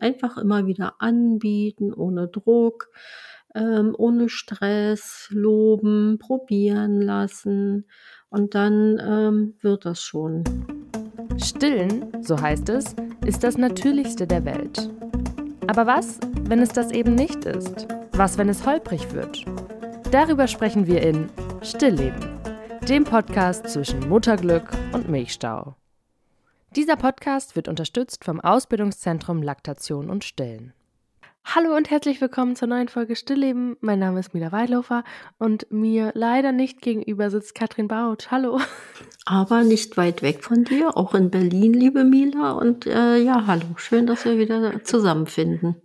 Einfach 0.00 0.38
immer 0.38 0.66
wieder 0.66 0.94
anbieten, 1.00 1.92
ohne 1.92 2.28
Druck, 2.28 2.90
ähm, 3.54 3.94
ohne 3.96 4.28
Stress, 4.28 5.28
loben, 5.30 6.18
probieren 6.18 7.00
lassen 7.00 7.86
und 8.30 8.54
dann 8.54 8.98
ähm, 9.00 9.54
wird 9.60 9.84
das 9.84 10.02
schon. 10.02 10.44
Stillen, 11.42 12.22
so 12.22 12.40
heißt 12.40 12.68
es, 12.70 12.94
ist 13.24 13.44
das 13.44 13.56
Natürlichste 13.56 14.26
der 14.26 14.44
Welt. 14.44 14.90
Aber 15.66 15.86
was, 15.86 16.18
wenn 16.44 16.60
es 16.60 16.70
das 16.70 16.90
eben 16.90 17.14
nicht 17.14 17.44
ist? 17.44 17.86
Was, 18.12 18.38
wenn 18.38 18.48
es 18.48 18.66
holprig 18.66 19.12
wird? 19.12 19.44
Darüber 20.10 20.46
sprechen 20.46 20.86
wir 20.86 21.02
in 21.02 21.28
Stillleben, 21.62 22.40
dem 22.88 23.04
Podcast 23.04 23.68
zwischen 23.68 24.08
Mutterglück 24.08 24.70
und 24.92 25.08
Milchstau. 25.08 25.76
Dieser 26.78 26.94
Podcast 26.94 27.56
wird 27.56 27.66
unterstützt 27.66 28.24
vom 28.24 28.40
Ausbildungszentrum 28.40 29.42
Laktation 29.42 30.08
und 30.10 30.22
Stillen. 30.22 30.72
Hallo 31.44 31.74
und 31.74 31.90
herzlich 31.90 32.20
willkommen 32.20 32.54
zur 32.54 32.68
neuen 32.68 32.86
Folge 32.86 33.16
Stillleben. 33.16 33.76
Mein 33.80 33.98
Name 33.98 34.20
ist 34.20 34.32
Mila 34.32 34.52
Weidlofer 34.52 35.02
und 35.38 35.66
mir 35.72 36.12
leider 36.14 36.52
nicht 36.52 36.80
gegenüber 36.80 37.30
sitzt 37.30 37.56
Katrin 37.56 37.88
Bautsch. 37.88 38.28
Hallo. 38.30 38.60
Aber 39.26 39.64
nicht 39.64 39.96
weit 39.96 40.22
weg 40.22 40.44
von 40.44 40.62
dir, 40.62 40.96
auch 40.96 41.16
in 41.16 41.32
Berlin, 41.32 41.74
liebe 41.74 42.04
Mila. 42.04 42.52
Und 42.52 42.86
äh, 42.86 43.16
ja, 43.16 43.48
hallo, 43.48 43.66
schön, 43.74 44.06
dass 44.06 44.24
wir 44.24 44.38
wieder 44.38 44.84
zusammenfinden. 44.84 45.82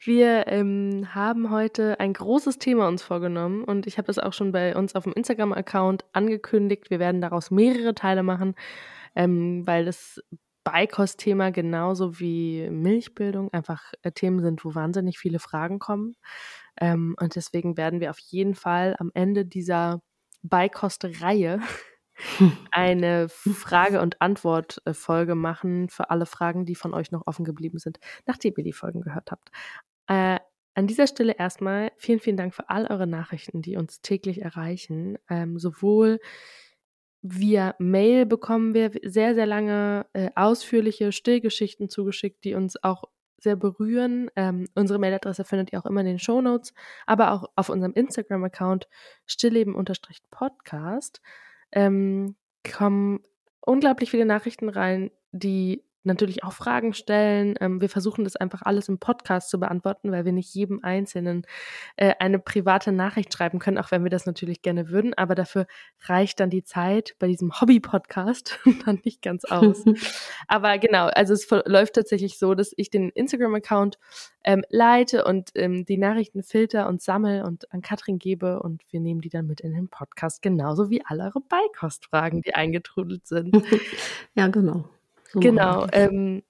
Wir 0.00 0.48
ähm, 0.48 1.14
haben 1.14 1.50
heute 1.50 2.00
ein 2.00 2.12
großes 2.12 2.58
Thema 2.58 2.88
uns 2.88 3.04
vorgenommen 3.04 3.62
und 3.62 3.86
ich 3.86 3.98
habe 3.98 4.08
das 4.08 4.18
auch 4.18 4.32
schon 4.32 4.50
bei 4.50 4.74
uns 4.74 4.96
auf 4.96 5.04
dem 5.04 5.12
Instagram-Account 5.12 6.04
angekündigt. 6.12 6.90
Wir 6.90 6.98
werden 6.98 7.20
daraus 7.20 7.52
mehrere 7.52 7.94
Teile 7.94 8.24
machen 8.24 8.56
ähm, 9.14 9.66
weil 9.66 9.84
das 9.84 10.20
Beikostthema 10.64 11.50
genauso 11.50 12.18
wie 12.18 12.68
Milchbildung 12.70 13.52
einfach 13.52 13.92
äh, 14.02 14.12
Themen 14.12 14.40
sind, 14.40 14.64
wo 14.64 14.74
wahnsinnig 14.74 15.18
viele 15.18 15.38
Fragen 15.38 15.78
kommen. 15.78 16.16
Ähm, 16.80 17.14
und 17.20 17.36
deswegen 17.36 17.76
werden 17.76 18.00
wir 18.00 18.10
auf 18.10 18.18
jeden 18.18 18.54
Fall 18.54 18.96
am 18.98 19.10
Ende 19.14 19.44
dieser 19.44 20.02
Beikost-Reihe 20.42 21.60
eine 22.70 23.28
Frage- 23.28 24.00
und 24.00 24.20
Antwort-Folge 24.20 25.34
machen 25.34 25.88
für 25.90 26.10
alle 26.10 26.26
Fragen, 26.26 26.64
die 26.64 26.74
von 26.74 26.94
euch 26.94 27.10
noch 27.10 27.26
offen 27.26 27.44
geblieben 27.44 27.78
sind, 27.78 27.98
nachdem 28.26 28.54
ihr 28.56 28.64
die 28.64 28.72
Folgen 28.72 29.02
gehört 29.02 29.30
habt. 29.30 29.50
Äh, 30.06 30.38
an 30.76 30.86
dieser 30.86 31.06
Stelle 31.06 31.36
erstmal 31.38 31.92
vielen, 31.96 32.18
vielen 32.20 32.36
Dank 32.36 32.54
für 32.54 32.68
all 32.68 32.86
eure 32.86 33.06
Nachrichten, 33.06 33.62
die 33.62 33.76
uns 33.76 34.00
täglich 34.00 34.42
erreichen. 34.42 35.18
Ähm, 35.28 35.58
sowohl 35.58 36.18
Via 37.26 37.74
Mail 37.78 38.26
bekommen 38.26 38.74
wir 38.74 38.90
sehr, 39.02 39.34
sehr 39.34 39.46
lange 39.46 40.04
äh, 40.12 40.28
ausführliche 40.34 41.10
Stillgeschichten 41.10 41.88
zugeschickt, 41.88 42.44
die 42.44 42.52
uns 42.52 42.76
auch 42.84 43.04
sehr 43.38 43.56
berühren. 43.56 44.30
Ähm, 44.36 44.68
unsere 44.74 44.98
Mailadresse 44.98 45.44
findet 45.44 45.72
ihr 45.72 45.78
auch 45.80 45.86
immer 45.86 46.00
in 46.00 46.06
den 46.06 46.18
Show 46.18 46.42
Notes, 46.42 46.74
aber 47.06 47.32
auch 47.32 47.46
auf 47.56 47.70
unserem 47.70 47.94
Instagram-Account 47.94 48.88
stillleben-podcast 49.24 51.22
ähm, 51.72 52.36
kommen 52.70 53.24
unglaublich 53.62 54.10
viele 54.10 54.26
Nachrichten 54.26 54.68
rein, 54.68 55.10
die 55.32 55.82
natürlich 56.04 56.44
auch 56.44 56.52
Fragen 56.52 56.94
stellen. 56.94 57.56
Ähm, 57.60 57.80
wir 57.80 57.88
versuchen 57.88 58.24
das 58.24 58.36
einfach 58.36 58.62
alles 58.62 58.88
im 58.88 58.98
Podcast 58.98 59.50
zu 59.50 59.58
beantworten, 59.58 60.12
weil 60.12 60.24
wir 60.24 60.32
nicht 60.32 60.54
jedem 60.54 60.82
Einzelnen 60.82 61.46
äh, 61.96 62.14
eine 62.18 62.38
private 62.38 62.92
Nachricht 62.92 63.32
schreiben 63.32 63.58
können, 63.58 63.78
auch 63.78 63.90
wenn 63.90 64.04
wir 64.04 64.10
das 64.10 64.26
natürlich 64.26 64.62
gerne 64.62 64.88
würden. 64.90 65.14
Aber 65.14 65.34
dafür 65.34 65.66
reicht 66.02 66.40
dann 66.40 66.50
die 66.50 66.64
Zeit 66.64 67.16
bei 67.18 67.26
diesem 67.26 67.60
Hobby-Podcast 67.60 68.58
dann 68.86 69.00
nicht 69.04 69.22
ganz 69.22 69.44
aus. 69.44 69.84
Aber 70.48 70.78
genau, 70.78 71.06
also 71.06 71.34
es 71.34 71.48
läuft 71.66 71.94
tatsächlich 71.94 72.38
so, 72.38 72.54
dass 72.54 72.72
ich 72.76 72.90
den 72.90 73.10
Instagram-Account 73.10 73.98
ähm, 74.44 74.62
leite 74.68 75.24
und 75.24 75.50
ähm, 75.54 75.84
die 75.84 75.98
Nachrichten 75.98 76.42
filter 76.42 76.88
und 76.88 77.02
sammle 77.02 77.44
und 77.44 77.72
an 77.72 77.80
Katrin 77.80 78.18
gebe 78.18 78.60
und 78.60 78.82
wir 78.90 79.00
nehmen 79.00 79.20
die 79.20 79.30
dann 79.30 79.46
mit 79.46 79.60
in 79.60 79.72
den 79.72 79.88
Podcast, 79.88 80.42
genauso 80.42 80.90
wie 80.90 81.04
alle 81.04 81.24
eure 81.24 81.40
Beikostfragen, 81.40 82.42
die 82.42 82.54
eingetrudelt 82.54 83.26
sind. 83.26 83.56
ja, 84.34 84.48
genau. 84.48 84.84
So 85.34 85.40
genau. 85.40 85.86
Ähm, 85.92 86.44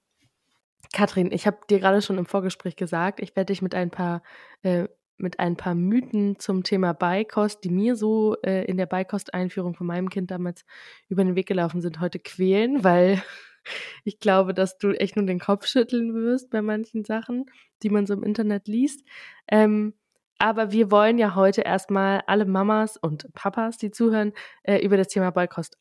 Katrin, 0.93 1.31
ich 1.31 1.47
habe 1.47 1.57
dir 1.69 1.79
gerade 1.79 2.01
schon 2.01 2.19
im 2.19 2.27
Vorgespräch 2.27 2.75
gesagt, 2.75 3.19
ich 3.19 3.35
werde 3.35 3.51
dich 3.51 3.63
mit 3.63 3.73
ein 3.73 3.89
paar 3.89 4.21
äh, 4.61 4.87
mit 5.17 5.39
ein 5.39 5.55
paar 5.55 5.75
Mythen 5.75 6.39
zum 6.39 6.63
Thema 6.63 6.93
Beikost, 6.93 7.63
die 7.63 7.69
mir 7.69 7.95
so 7.95 8.35
äh, 8.43 8.65
in 8.65 8.77
der 8.77 8.85
Beikosteinführung 8.85 9.73
von 9.73 9.87
meinem 9.87 10.09
Kind 10.09 10.29
damals 10.29 10.65
über 11.07 11.23
den 11.23 11.35
Weg 11.35 11.47
gelaufen 11.47 11.81
sind, 11.81 11.99
heute 11.99 12.19
quälen, 12.19 12.83
weil 12.83 13.23
ich 14.03 14.19
glaube, 14.19 14.53
dass 14.53 14.77
du 14.77 14.91
echt 14.91 15.15
nur 15.15 15.25
den 15.25 15.39
Kopf 15.39 15.65
schütteln 15.65 16.13
wirst 16.13 16.51
bei 16.51 16.61
manchen 16.61 17.05
Sachen, 17.05 17.45
die 17.81 17.89
man 17.89 18.05
so 18.05 18.13
im 18.13 18.23
Internet 18.23 18.67
liest. 18.67 19.03
Ähm, 19.47 19.93
aber 20.37 20.71
wir 20.71 20.91
wollen 20.91 21.17
ja 21.17 21.33
heute 21.33 21.61
erstmal 21.61 22.21
alle 22.27 22.45
Mamas 22.45 22.97
und 22.97 23.33
Papas, 23.33 23.77
die 23.77 23.89
zuhören, 23.89 24.33
äh, 24.63 24.79
über 24.79 24.97
das 24.97 25.07
Thema 25.07 25.31
Beikost 25.31 25.77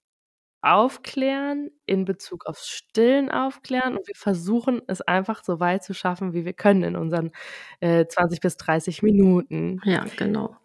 aufklären, 0.64 1.70
in 1.86 2.04
Bezug 2.04 2.46
aufs 2.46 2.68
Stillen 2.68 3.30
aufklären 3.30 3.96
und 3.96 4.06
wir 4.08 4.14
versuchen 4.14 4.82
es 4.86 5.00
einfach 5.02 5.44
so 5.44 5.60
weit 5.60 5.84
zu 5.84 5.94
schaffen, 5.94 6.32
wie 6.32 6.44
wir 6.44 6.52
können 6.54 6.82
in 6.82 6.96
unseren 6.96 7.32
äh, 7.80 8.06
20 8.06 8.40
bis 8.40 8.56
30 8.56 9.02
Minuten. 9.02 9.80
Ja, 9.84 10.04
genau. 10.16 10.56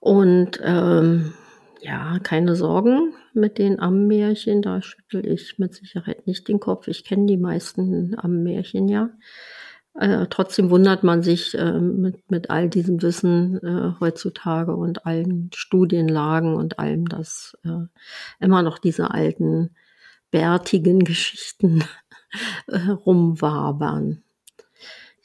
Und 0.00 0.60
ähm, 0.62 1.34
ja, 1.80 2.18
keine 2.22 2.56
Sorgen 2.56 3.14
mit 3.32 3.58
den 3.58 3.80
Ammenmärchen, 3.80 4.62
da 4.62 4.82
schüttel 4.82 5.26
ich 5.26 5.58
mit 5.58 5.74
Sicherheit 5.74 6.26
nicht 6.26 6.48
den 6.48 6.60
Kopf. 6.60 6.88
Ich 6.88 7.04
kenne 7.04 7.26
die 7.26 7.36
meisten 7.36 8.18
Ammenmärchen 8.18 8.88
ja. 8.88 9.10
Äh, 10.00 10.28
trotzdem 10.30 10.70
wundert 10.70 11.04
man 11.04 11.22
sich 11.22 11.54
äh, 11.58 11.78
mit, 11.78 12.30
mit 12.30 12.48
all 12.48 12.70
diesem 12.70 13.02
Wissen 13.02 13.62
äh, 13.62 14.00
heutzutage 14.00 14.74
und 14.74 15.04
allen 15.04 15.50
Studienlagen 15.54 16.54
und 16.54 16.78
allem, 16.78 17.06
dass 17.06 17.54
äh, 17.66 17.84
immer 18.38 18.62
noch 18.62 18.78
diese 18.78 19.10
alten 19.10 19.76
bärtigen 20.30 21.00
Geschichten 21.04 21.84
äh, 22.68 22.78
rumwabern. 22.78 24.22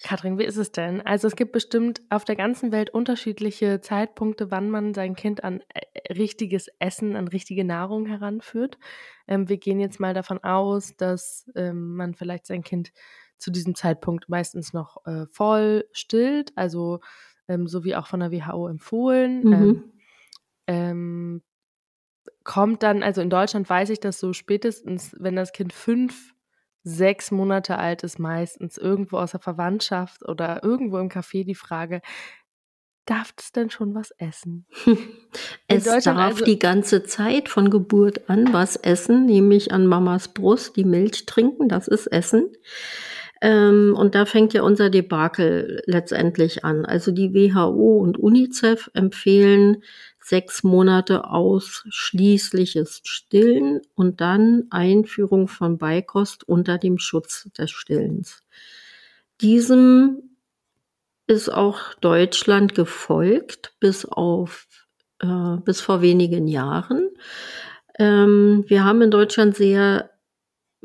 Katrin, 0.03 0.37
wie 0.37 0.43
ist 0.43 0.57
es 0.57 0.73
denn? 0.73 0.99
Also 1.01 1.29
es 1.29 1.37
gibt 1.37 1.53
bestimmt 1.53 2.01
auf 2.09 2.25
der 2.25 2.35
ganzen 2.35 2.73
Welt 2.73 2.89
unterschiedliche 2.89 3.79
Zeitpunkte, 3.79 4.51
wann 4.51 4.69
man 4.69 4.93
sein 4.93 5.15
Kind 5.15 5.45
an 5.45 5.61
äh, 5.73 6.13
richtiges 6.13 6.67
Essen, 6.79 7.15
an 7.15 7.29
richtige 7.29 7.63
Nahrung 7.63 8.07
heranführt. 8.07 8.77
Ähm, 9.25 9.47
wir 9.47 9.57
gehen 9.57 9.79
jetzt 9.79 10.01
mal 10.01 10.13
davon 10.13 10.43
aus, 10.43 10.97
dass 10.97 11.49
ähm, 11.55 11.95
man 11.95 12.13
vielleicht 12.13 12.45
sein 12.45 12.61
Kind 12.61 12.91
zu 13.37 13.51
diesem 13.51 13.75
Zeitpunkt 13.75 14.29
meistens 14.29 14.73
noch 14.73 15.05
äh, 15.05 15.25
voll 15.27 15.85
stillt, 15.91 16.51
also 16.55 16.99
ähm, 17.47 17.67
so 17.67 17.83
wie 17.83 17.95
auch 17.95 18.07
von 18.07 18.19
der 18.19 18.31
WHO 18.31 18.67
empfohlen. 18.67 19.43
Mhm. 19.43 19.53
Ähm, 19.53 19.91
ähm, 20.67 21.41
kommt 22.43 22.83
dann, 22.83 23.03
also 23.03 23.21
in 23.21 23.29
Deutschland 23.29 23.69
weiß 23.69 23.89
ich 23.89 23.99
das 23.99 24.19
so 24.19 24.33
spätestens, 24.33 25.15
wenn 25.19 25.35
das 25.35 25.51
Kind 25.51 25.73
fünf, 25.73 26.33
sechs 26.83 27.31
Monate 27.31 27.79
alt 27.79 28.03
ist, 28.03 28.19
meistens 28.19 28.77
irgendwo 28.77 29.17
aus 29.17 29.31
der 29.31 29.39
Verwandtschaft 29.39 30.23
oder 30.23 30.63
irgendwo 30.63 30.99
im 30.99 31.09
Café 31.09 31.43
die 31.43 31.55
Frage, 31.55 32.01
darf 33.05 33.33
es 33.37 33.51
denn 33.51 33.71
schon 33.71 33.95
was 33.95 34.11
essen? 34.11 34.67
es 35.67 35.83
darf 35.83 36.05
also 36.05 36.45
die 36.45 36.59
ganze 36.59 37.03
Zeit 37.03 37.49
von 37.49 37.71
Geburt 37.71 38.29
an 38.29 38.53
was 38.53 38.75
essen, 38.75 39.25
nämlich 39.25 39.71
an 39.71 39.87
Mamas 39.87 40.27
Brust 40.27 40.75
die 40.75 40.85
Milch 40.85 41.25
trinken, 41.25 41.69
das 41.69 41.87
ist 41.87 42.07
Essen. 42.07 42.51
Ähm, 43.41 43.95
und 43.97 44.15
da 44.15 44.25
fängt 44.25 44.53
ja 44.53 44.63
unser 44.63 44.89
Debakel 44.89 45.81
letztendlich 45.85 46.63
an. 46.63 46.85
Also 46.85 47.11
die 47.11 47.33
WHO 47.33 47.97
und 47.97 48.17
UNICEF 48.17 48.89
empfehlen 48.93 49.83
sechs 50.19 50.63
Monate 50.63 51.25
ausschließliches 51.25 53.01
Stillen 53.03 53.81
und 53.93 54.21
dann 54.21 54.63
Einführung 54.71 55.47
von 55.47 55.77
Beikost 55.77 56.47
unter 56.47 56.77
dem 56.77 56.97
Schutz 56.97 57.49
des 57.57 57.69
Stillens. 57.71 58.41
Diesem 59.41 60.37
ist 61.27 61.49
auch 61.49 61.93
Deutschland 61.95 62.73
gefolgt 62.73 63.73
bis 63.79 64.05
auf 64.05 64.67
äh, 65.19 65.57
bis 65.63 65.81
vor 65.81 66.01
wenigen 66.01 66.47
Jahren. 66.47 67.09
Ähm, 67.97 68.65
wir 68.67 68.83
haben 68.83 69.01
in 69.01 69.11
Deutschland 69.11 69.55
sehr 69.55 70.09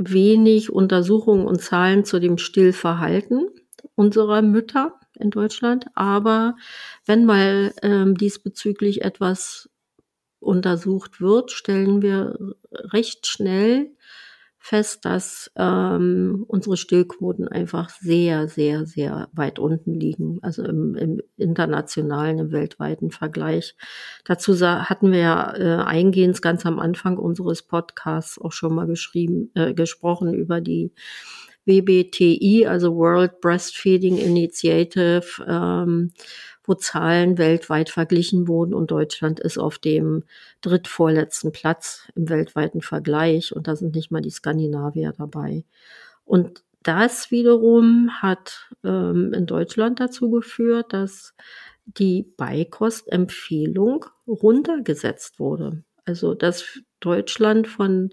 wenig 0.09 0.71
Untersuchungen 0.71 1.47
und 1.47 1.61
Zahlen 1.61 2.05
zu 2.05 2.19
dem 2.21 2.39
Stillverhalten 2.39 3.49
unserer 3.95 4.43
Mütter 4.43 4.99
in 5.19 5.31
Deutschland. 5.31 5.87
Aber 5.95 6.57
wenn 7.07 7.25
mal 7.27 7.75
ähm, 7.83 8.17
diesbezüglich 8.17 9.03
etwas 9.03 9.69
untersucht 10.39 11.21
wird, 11.21 11.51
stellen 11.51 12.01
wir 12.01 12.39
recht 12.73 13.27
schnell 13.27 13.95
fest, 14.63 15.07
dass 15.07 15.51
ähm, 15.57 16.45
unsere 16.47 16.77
Stillquoten 16.77 17.49
einfach 17.49 17.89
sehr, 17.89 18.47
sehr, 18.47 18.85
sehr 18.85 19.29
weit 19.33 19.59
unten 19.59 19.99
liegen, 19.99 20.39
also 20.43 20.63
im, 20.65 20.95
im 20.95 21.23
internationalen, 21.39 22.39
im 22.39 22.53
weltweiten 22.53 23.11
Vergleich. 23.11 23.75
Dazu 24.25 24.55
hatten 24.61 25.13
wir 25.13 25.19
ja 25.19 25.57
äh, 25.57 25.83
eingehend 25.83 26.41
ganz 26.43 26.67
am 26.67 26.79
Anfang 26.79 27.17
unseres 27.17 27.63
Podcasts 27.63 28.39
auch 28.39 28.53
schon 28.53 28.75
mal 28.75 28.87
geschrieben, 28.87 29.51
äh, 29.55 29.73
gesprochen 29.73 30.35
über 30.35 30.61
die 30.61 30.93
WBTI, 31.67 32.67
also 32.67 32.95
World 32.97 33.41
Breastfeeding 33.41 34.19
Initiative, 34.19 35.23
ähm, 35.47 36.13
wo 36.71 36.75
Zahlen 36.75 37.37
weltweit 37.37 37.91
verglichen 37.91 38.47
wurden 38.47 38.75
und 38.75 38.93
Deutschland 38.93 39.41
ist 39.41 39.59
auf 39.59 39.79
dem 39.79 40.23
drittvorletzten 40.61 41.51
Platz 41.51 42.09
im 42.15 42.29
weltweiten 42.29 42.81
Vergleich 42.81 43.55
und 43.55 43.67
da 43.67 43.75
sind 43.75 43.97
nicht 43.97 44.13
mal 44.13 44.21
die 44.21 44.31
Skandinavier 44.31 45.13
dabei. 45.19 45.65
Und 46.25 46.63
das 46.85 47.33
wiederum 47.33 48.11
hat 48.23 48.71
ähm, 48.85 49.33
in 49.35 49.47
Deutschland 49.47 49.99
dazu 49.99 50.31
geführt, 50.31 50.93
dass 50.93 51.35
die 51.87 52.23
Beikostempfehlung 52.37 54.07
runtergesetzt 54.29 55.41
wurde. 55.41 55.83
Also 56.05 56.35
dass 56.35 56.79
Deutschland 57.01 57.67
von 57.67 58.11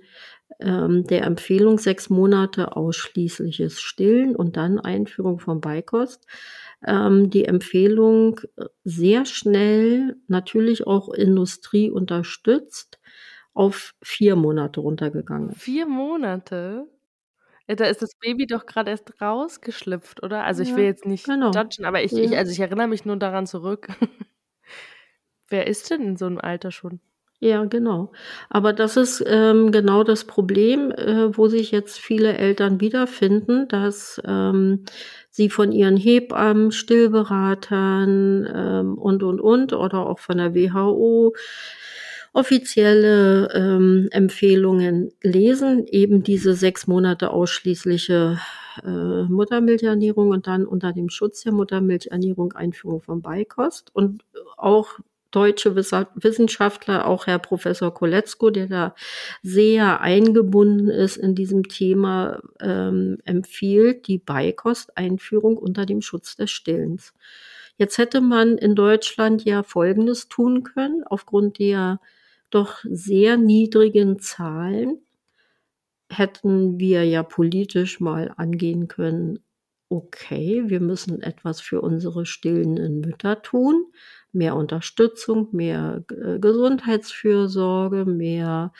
ähm, 0.59 1.05
der 1.05 1.25
Empfehlung 1.25 1.77
sechs 1.77 2.09
Monate 2.09 2.75
ausschließliches 2.75 3.79
Stillen 3.81 4.35
und 4.35 4.57
dann 4.57 4.79
Einführung 4.79 5.39
von 5.39 5.61
Beikost 5.61 6.25
ähm, 6.85 7.29
die 7.29 7.45
Empfehlung 7.45 8.39
sehr 8.83 9.25
schnell, 9.25 10.15
natürlich 10.27 10.85
auch 10.85 11.09
Industrie 11.09 11.89
unterstützt, 11.89 12.99
auf 13.53 13.95
vier 14.03 14.35
Monate 14.35 14.81
runtergegangen. 14.81 15.51
Vier 15.51 15.87
Monate? 15.87 16.87
Da 17.67 17.85
ist 17.85 18.01
das 18.01 18.15
Baby 18.15 18.47
doch 18.47 18.65
gerade 18.65 18.91
erst 18.91 19.19
rausgeschlüpft, 19.21 20.23
oder? 20.23 20.45
Also 20.45 20.63
ich 20.63 20.73
will 20.75 20.85
jetzt 20.85 21.05
nicht 21.05 21.25
genau. 21.25 21.51
judgen, 21.51 21.83
aber 21.83 22.01
ich, 22.01 22.13
ja. 22.13 22.23
ich, 22.23 22.37
also 22.37 22.51
ich 22.51 22.59
erinnere 22.59 22.87
mich 22.87 23.03
nur 23.03 23.17
daran 23.17 23.45
zurück. 23.45 23.89
Wer 25.49 25.67
ist 25.67 25.89
denn 25.89 26.01
in 26.01 26.17
so 26.17 26.27
einem 26.27 26.37
Alter 26.37 26.71
schon? 26.71 27.01
Ja, 27.41 27.65
genau. 27.65 28.11
Aber 28.49 28.73
das 28.73 28.97
ist 28.97 29.23
ähm, 29.27 29.71
genau 29.71 30.03
das 30.03 30.25
Problem, 30.25 30.89
äh, 30.91 31.37
wo 31.37 31.47
sich 31.47 31.69
jetzt 31.71 31.99
viele 31.99 32.35
Eltern 32.35 32.81
wiederfinden, 32.81 33.67
dass 33.67 34.19
ähm, 34.25 34.85
sie 35.29 35.49
von 35.51 35.71
ihren 35.71 35.97
Hebammen, 35.97 36.71
Stillberatern 36.71 38.47
ähm, 38.51 38.97
und, 38.97 39.21
und, 39.21 39.39
und 39.39 39.73
oder 39.73 40.07
auch 40.07 40.17
von 40.17 40.37
der 40.37 40.55
WHO 40.55 41.35
offizielle 42.33 43.49
ähm, 43.53 44.07
Empfehlungen 44.11 45.11
lesen, 45.21 45.85
eben 45.87 46.23
diese 46.23 46.53
sechs 46.53 46.87
Monate 46.87 47.29
ausschließliche 47.31 48.39
äh, 48.83 49.23
Muttermilchernährung 49.23 50.29
und 50.29 50.47
dann 50.47 50.65
unter 50.65 50.91
dem 50.93 51.09
Schutz 51.09 51.41
der 51.43 51.51
Muttermilchernährung 51.53 52.53
Einführung 52.53 53.01
von 53.01 53.21
Beikost 53.21 53.89
und 53.95 54.23
auch 54.57 54.99
deutsche 55.31 55.75
Wissenschaftler, 55.75 57.07
auch 57.07 57.27
Herr 57.27 57.39
Professor 57.39 57.93
Koletzko, 57.93 58.49
der 58.49 58.67
da 58.67 58.95
sehr 59.43 60.01
eingebunden 60.01 60.89
ist 60.89 61.17
in 61.17 61.35
diesem 61.35 61.67
Thema, 61.67 62.39
ähm, 62.59 63.17
empfiehlt 63.25 64.07
die 64.07 64.17
Beikosteinführung 64.17 65.57
unter 65.57 65.85
dem 65.85 66.01
Schutz 66.01 66.35
des 66.35 66.51
Stillens. 66.51 67.13
Jetzt 67.77 67.97
hätte 67.97 68.21
man 68.21 68.57
in 68.57 68.75
Deutschland 68.75 69.45
ja 69.45 69.63
Folgendes 69.63 70.29
tun 70.29 70.63
können, 70.63 71.03
aufgrund 71.03 71.59
der 71.59 71.99
doch 72.49 72.79
sehr 72.89 73.37
niedrigen 73.37 74.19
Zahlen 74.19 74.99
hätten 76.09 76.79
wir 76.79 77.03
ja 77.03 77.23
politisch 77.23 77.99
mal 77.99 78.33
angehen 78.37 78.87
können, 78.87 79.39
okay, 79.89 80.63
wir 80.67 80.79
müssen 80.79 81.21
etwas 81.21 81.61
für 81.61 81.81
unsere 81.81 82.25
stillenden 82.25 83.01
Mütter 83.01 83.41
tun 83.41 83.85
mehr 84.37 84.55
Unterstützung, 84.55 85.49
mehr 85.51 86.03
äh, 86.11 86.39
Gesundheitsfürsorge, 86.39 88.05
mehr 88.05 88.71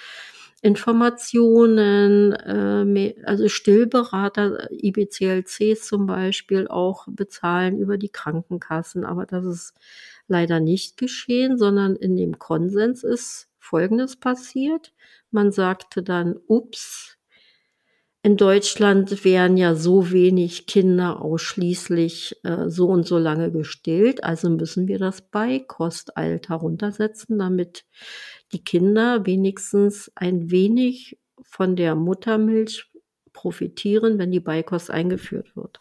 Informationen, 0.62 2.33
äh, 2.33 3.15
also 3.25 3.48
Stillberater, 3.48 4.69
IBCLCs 4.71 5.86
zum 5.88 6.07
Beispiel 6.07 6.68
auch 6.68 7.07
bezahlen 7.09 7.77
über 7.77 7.98
die 7.98 8.09
Krankenkassen. 8.09 9.06
Aber 9.06 9.25
das 9.25 9.45
ist 9.45 9.74
leider 10.27 10.59
nicht 10.59 10.98
geschehen, 10.98 11.57
sondern 11.57 11.95
in 11.95 12.15
dem 12.15 12.39
Konsens 12.39 13.04
ist 13.04 13.50
Folgendes 13.59 14.15
passiert. 14.15 14.94
Man 15.31 15.51
sagte 15.51 16.01
dann, 16.04 16.38
ups, 16.48 17.17
in 18.24 18.36
Deutschland 18.36 19.24
werden 19.24 19.58
ja 19.58 19.75
so 19.75 20.12
wenig 20.12 20.66
Kinder 20.66 21.22
ausschließlich 21.22 22.36
äh, 22.44 22.69
so 22.69 22.88
und 22.88 23.06
so 23.06 23.18
lange 23.18 23.52
gestillt, 23.52 24.24
also 24.24 24.50
müssen 24.50 24.88
wir 24.88 25.00
das 25.00 25.22
Beikostalter 25.22 26.56
runtersetzen, 26.56 27.38
damit 27.38 27.86
die 28.52 28.64
Kinder 28.64 29.25
wenigstens 29.25 30.12
ein 30.16 30.52
wenig 30.52 31.19
von 31.44 31.75
der 31.75 31.96
Muttermilch 31.96 32.90
profitieren, 33.34 34.18
wenn 34.18 34.31
die 34.31 34.40
Beikost 34.40 34.90
eingeführt 34.90 35.56
wird. 35.56 35.80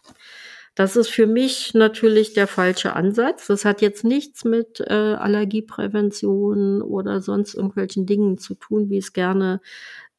Das 0.77 0.95
ist 0.95 1.09
für 1.09 1.25
mich 1.25 1.73
natürlich 1.73 2.33
der 2.33 2.45
falsche 2.45 2.95
Ansatz. 2.95 3.47
Das 3.47 3.65
hat 3.65 3.81
jetzt 3.81 4.03
nichts 4.03 4.45
mit 4.45 4.79
äh, 4.79 4.93
Allergieprävention 4.93 6.83
oder 6.83 7.19
sonst 7.19 7.55
irgendwelchen 7.55 8.05
Dingen 8.05 8.37
zu 8.37 8.53
tun, 8.53 8.91
wie 8.91 8.99
es 8.99 9.11
gerne 9.11 9.59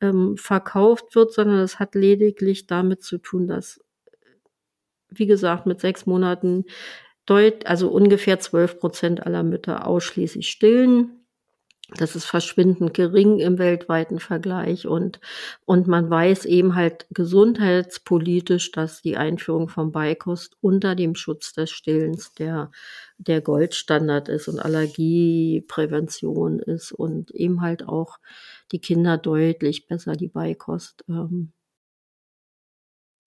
ähm, 0.01 0.37
verkauft 0.37 1.15
wird, 1.15 1.33
sondern 1.33 1.59
es 1.59 1.79
hat 1.79 1.95
lediglich 1.95 2.67
damit 2.67 3.03
zu 3.03 3.19
tun, 3.19 3.47
dass, 3.49 3.81
wie 5.09 5.27
gesagt, 5.27 5.67
mit 5.67 5.81
sechs 5.81 6.07
Monaten 6.07 6.65
deut, 7.27 7.67
also 7.67 7.89
ungefähr 7.91 8.41
zwölf 8.41 8.79
Prozent 8.79 9.25
aller 9.27 9.43
Mütter 9.43 9.87
ausschließlich 9.87 10.49
stillen. 10.49 11.27
Das 11.97 12.15
ist 12.15 12.27
verschwindend 12.27 12.93
gering 12.93 13.39
im 13.39 13.57
weltweiten 13.59 14.21
Vergleich 14.21 14.87
und, 14.87 15.21
und 15.65 15.87
man 15.87 16.11
weiß 16.11 16.45
eben 16.45 16.75
halt 16.75 17.07
gesundheitspolitisch, 17.11 18.73
dass 18.73 19.01
die 19.01 19.17
Einführung 19.17 19.71
von 19.71 19.91
Beikost 19.91 20.59
unter 20.61 20.95
dem 20.95 21.15
Schutz 21.15 21.55
des 21.55 21.71
Stillens 21.71 22.35
der, 22.35 22.71
der 23.17 23.41
Goldstandard 23.41 24.29
ist 24.29 24.49
und 24.49 24.59
Allergieprävention 24.61 26.59
ist 26.59 26.93
und 26.93 27.31
eben 27.31 27.63
halt 27.63 27.89
auch 27.89 28.19
die 28.71 28.81
Kinder 28.81 29.17
deutlich 29.17 29.87
besser 29.87 30.13
die 30.13 30.29
Beikost. 30.29 31.05
Ähm. 31.09 31.53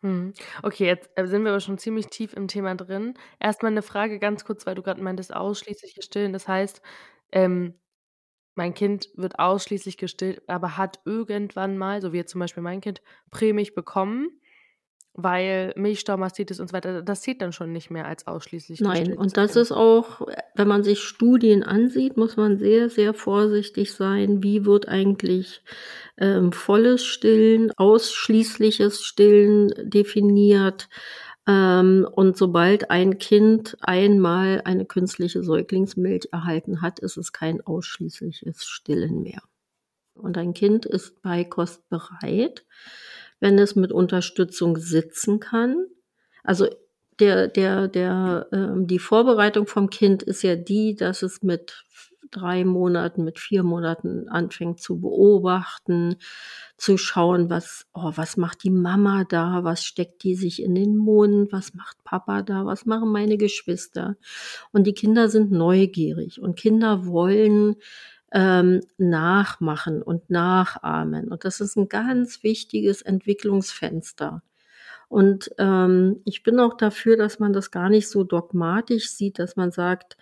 Hm. 0.03 0.33
Okay, 0.61 0.85
jetzt 0.85 1.09
äh, 1.15 1.25
sind 1.25 1.43
wir 1.43 1.49
aber 1.49 1.59
schon 1.61 1.79
ziemlich 1.79 2.07
tief 2.07 2.33
im 2.33 2.47
Thema 2.47 2.75
drin. 2.75 3.15
Erstmal 3.39 3.71
eine 3.71 3.81
Frage 3.81 4.19
ganz 4.19 4.45
kurz, 4.45 4.67
weil 4.67 4.75
du 4.75 4.83
gerade 4.83 5.01
meintest, 5.01 5.35
ausschließlich 5.35 5.95
gestillen. 5.95 6.33
Das 6.33 6.47
heißt, 6.47 6.81
ähm, 7.31 7.75
mein 8.55 8.73
Kind 8.73 9.09
wird 9.15 9.39
ausschließlich 9.39 9.97
gestillt, 9.97 10.41
aber 10.47 10.77
hat 10.77 10.99
irgendwann 11.05 11.77
mal, 11.77 12.01
so 12.01 12.13
wie 12.13 12.17
jetzt 12.17 12.31
zum 12.31 12.39
Beispiel 12.39 12.63
mein 12.63 12.81
Kind, 12.81 13.01
Prämilch 13.29 13.75
bekommen 13.75 14.41
weil 15.13 15.73
Milchstaumastitis 15.75 16.59
und 16.59 16.69
so 16.69 16.73
weiter, 16.73 17.01
das 17.01 17.21
zählt 17.21 17.41
dann 17.41 17.51
schon 17.51 17.73
nicht 17.73 17.91
mehr 17.91 18.05
als 18.05 18.27
ausschließlich. 18.27 18.79
Nein, 18.79 19.13
und 19.13 19.35
das 19.35 19.55
ist 19.55 19.71
auch, 19.71 20.21
wenn 20.55 20.67
man 20.67 20.83
sich 20.83 21.01
Studien 21.01 21.63
ansieht, 21.63 22.15
muss 22.15 22.37
man 22.37 22.57
sehr, 22.57 22.89
sehr 22.89 23.13
vorsichtig 23.13 23.93
sein. 23.93 24.41
Wie 24.41 24.65
wird 24.65 24.87
eigentlich 24.87 25.63
ähm, 26.17 26.53
volles 26.53 27.03
Stillen, 27.03 27.71
ausschließliches 27.77 29.03
Stillen 29.03 29.73
definiert? 29.89 30.87
Ähm, 31.47 32.07
und 32.11 32.37
sobald 32.37 32.91
ein 32.91 33.17
Kind 33.17 33.77
einmal 33.81 34.61
eine 34.65 34.85
künstliche 34.85 35.43
Säuglingsmilch 35.43 36.29
erhalten 36.31 36.81
hat, 36.81 36.99
ist 36.99 37.17
es 37.17 37.33
kein 37.33 37.61
ausschließliches 37.61 38.63
Stillen 38.65 39.21
mehr. 39.23 39.41
Und 40.13 40.37
ein 40.37 40.53
Kind 40.53 40.85
ist 40.85 41.21
bei 41.21 41.43
Kost 41.43 41.87
bereit 41.89 42.65
wenn 43.41 43.59
es 43.59 43.75
mit 43.75 43.91
Unterstützung 43.91 44.77
sitzen 44.77 45.41
kann. 45.41 45.87
Also 46.43 46.67
der, 47.19 47.49
der, 47.49 47.89
der, 47.89 48.47
ähm, 48.53 48.87
die 48.87 48.99
Vorbereitung 48.99 49.67
vom 49.67 49.89
Kind 49.89 50.23
ist 50.23 50.43
ja 50.43 50.55
die, 50.55 50.95
dass 50.95 51.23
es 51.23 51.43
mit 51.43 51.83
drei 52.31 52.65
Monaten, 52.65 53.23
mit 53.23 53.39
vier 53.39 53.63
Monaten 53.63 54.27
anfängt 54.29 54.79
zu 54.79 54.99
beobachten, 54.99 56.15
zu 56.77 56.97
schauen, 56.97 57.49
was, 57.49 57.85
oh, 57.93 58.11
was 58.15 58.37
macht 58.37 58.63
die 58.63 58.71
Mama 58.71 59.23
da, 59.23 59.63
was 59.63 59.85
steckt 59.85 60.23
die 60.23 60.35
sich 60.35 60.63
in 60.63 60.75
den 60.75 60.97
Mund, 60.97 61.51
was 61.51 61.73
macht 61.73 62.03
Papa 62.03 62.41
da, 62.41 62.65
was 62.65 62.85
machen 62.85 63.11
meine 63.11 63.37
Geschwister. 63.37 64.17
Und 64.71 64.87
die 64.87 64.93
Kinder 64.93 65.29
sind 65.29 65.51
neugierig 65.51 66.41
und 66.41 66.57
Kinder 66.57 67.05
wollen 67.05 67.75
ähm, 68.31 68.81
nachmachen 68.97 70.01
und 70.01 70.29
nachahmen. 70.29 71.29
Und 71.29 71.45
das 71.45 71.59
ist 71.59 71.75
ein 71.75 71.89
ganz 71.89 72.43
wichtiges 72.43 73.01
Entwicklungsfenster. 73.01 74.41
Und 75.11 75.51
ähm, 75.57 76.21
ich 76.23 76.41
bin 76.41 76.57
auch 76.61 76.75
dafür, 76.77 77.17
dass 77.17 77.37
man 77.37 77.51
das 77.51 77.69
gar 77.69 77.89
nicht 77.89 78.07
so 78.07 78.23
dogmatisch 78.23 79.09
sieht, 79.09 79.39
dass 79.39 79.57
man 79.57 79.73
sagt, 79.73 80.15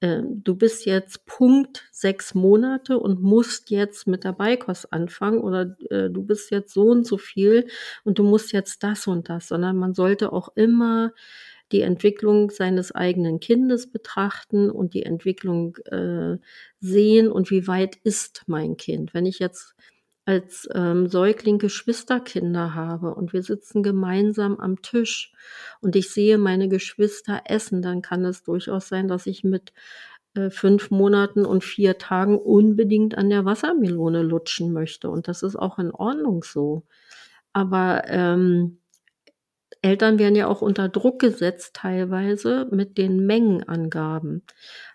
äh, 0.00 0.22
du 0.24 0.54
bist 0.54 0.86
jetzt 0.86 1.26
Punkt 1.26 1.84
sechs 1.90 2.34
Monate 2.34 2.98
und 2.98 3.22
musst 3.22 3.70
jetzt 3.70 4.06
mit 4.06 4.24
der 4.24 4.32
Beikost 4.32 4.92
anfangen 4.92 5.40
oder 5.40 5.76
äh, 5.90 6.10
du 6.10 6.22
bist 6.22 6.50
jetzt 6.50 6.72
so 6.74 6.82
und 6.88 7.06
so 7.06 7.18
viel 7.18 7.66
und 8.04 8.18
du 8.18 8.22
musst 8.22 8.52
jetzt 8.52 8.82
das 8.82 9.06
und 9.06 9.28
das, 9.28 9.48
sondern 9.48 9.76
man 9.76 9.94
sollte 9.94 10.32
auch 10.32 10.50
immer 10.54 11.12
die 11.72 11.80
Entwicklung 11.80 12.50
seines 12.50 12.92
eigenen 12.92 13.40
Kindes 13.40 13.90
betrachten 13.90 14.70
und 14.70 14.94
die 14.94 15.02
Entwicklung 15.02 15.76
äh, 15.86 16.38
sehen 16.80 17.30
und 17.30 17.50
wie 17.50 17.66
weit 17.66 17.96
ist 18.04 18.44
mein 18.46 18.76
Kind. 18.76 19.14
Wenn 19.14 19.26
ich 19.26 19.38
jetzt 19.40 19.74
als 20.26 20.68
ähm, 20.74 21.08
Säugling 21.08 21.58
Geschwisterkinder 21.58 22.74
habe 22.74 23.14
und 23.14 23.32
wir 23.32 23.42
sitzen 23.42 23.82
gemeinsam 23.84 24.58
am 24.58 24.82
Tisch 24.82 25.32
und 25.80 25.94
ich 25.94 26.10
sehe 26.10 26.36
meine 26.36 26.68
Geschwister 26.68 27.42
essen, 27.44 27.80
dann 27.80 28.02
kann 28.02 28.24
es 28.24 28.42
durchaus 28.42 28.88
sein, 28.88 29.06
dass 29.06 29.26
ich 29.26 29.44
mit 29.44 29.72
äh, 30.34 30.50
fünf 30.50 30.90
Monaten 30.90 31.46
und 31.46 31.62
vier 31.62 31.96
Tagen 31.98 32.38
unbedingt 32.38 33.16
an 33.16 33.30
der 33.30 33.44
Wassermelone 33.44 34.22
lutschen 34.22 34.72
möchte. 34.72 35.10
Und 35.10 35.28
das 35.28 35.44
ist 35.44 35.56
auch 35.56 35.78
in 35.78 35.92
Ordnung 35.92 36.42
so. 36.42 36.84
Aber 37.52 38.02
ähm, 38.08 38.80
Eltern 39.82 40.18
werden 40.18 40.34
ja 40.34 40.48
auch 40.48 40.60
unter 40.60 40.88
Druck 40.88 41.20
gesetzt 41.20 41.74
teilweise 41.74 42.66
mit 42.72 42.98
den 42.98 43.26
Mengenangaben. 43.26 44.42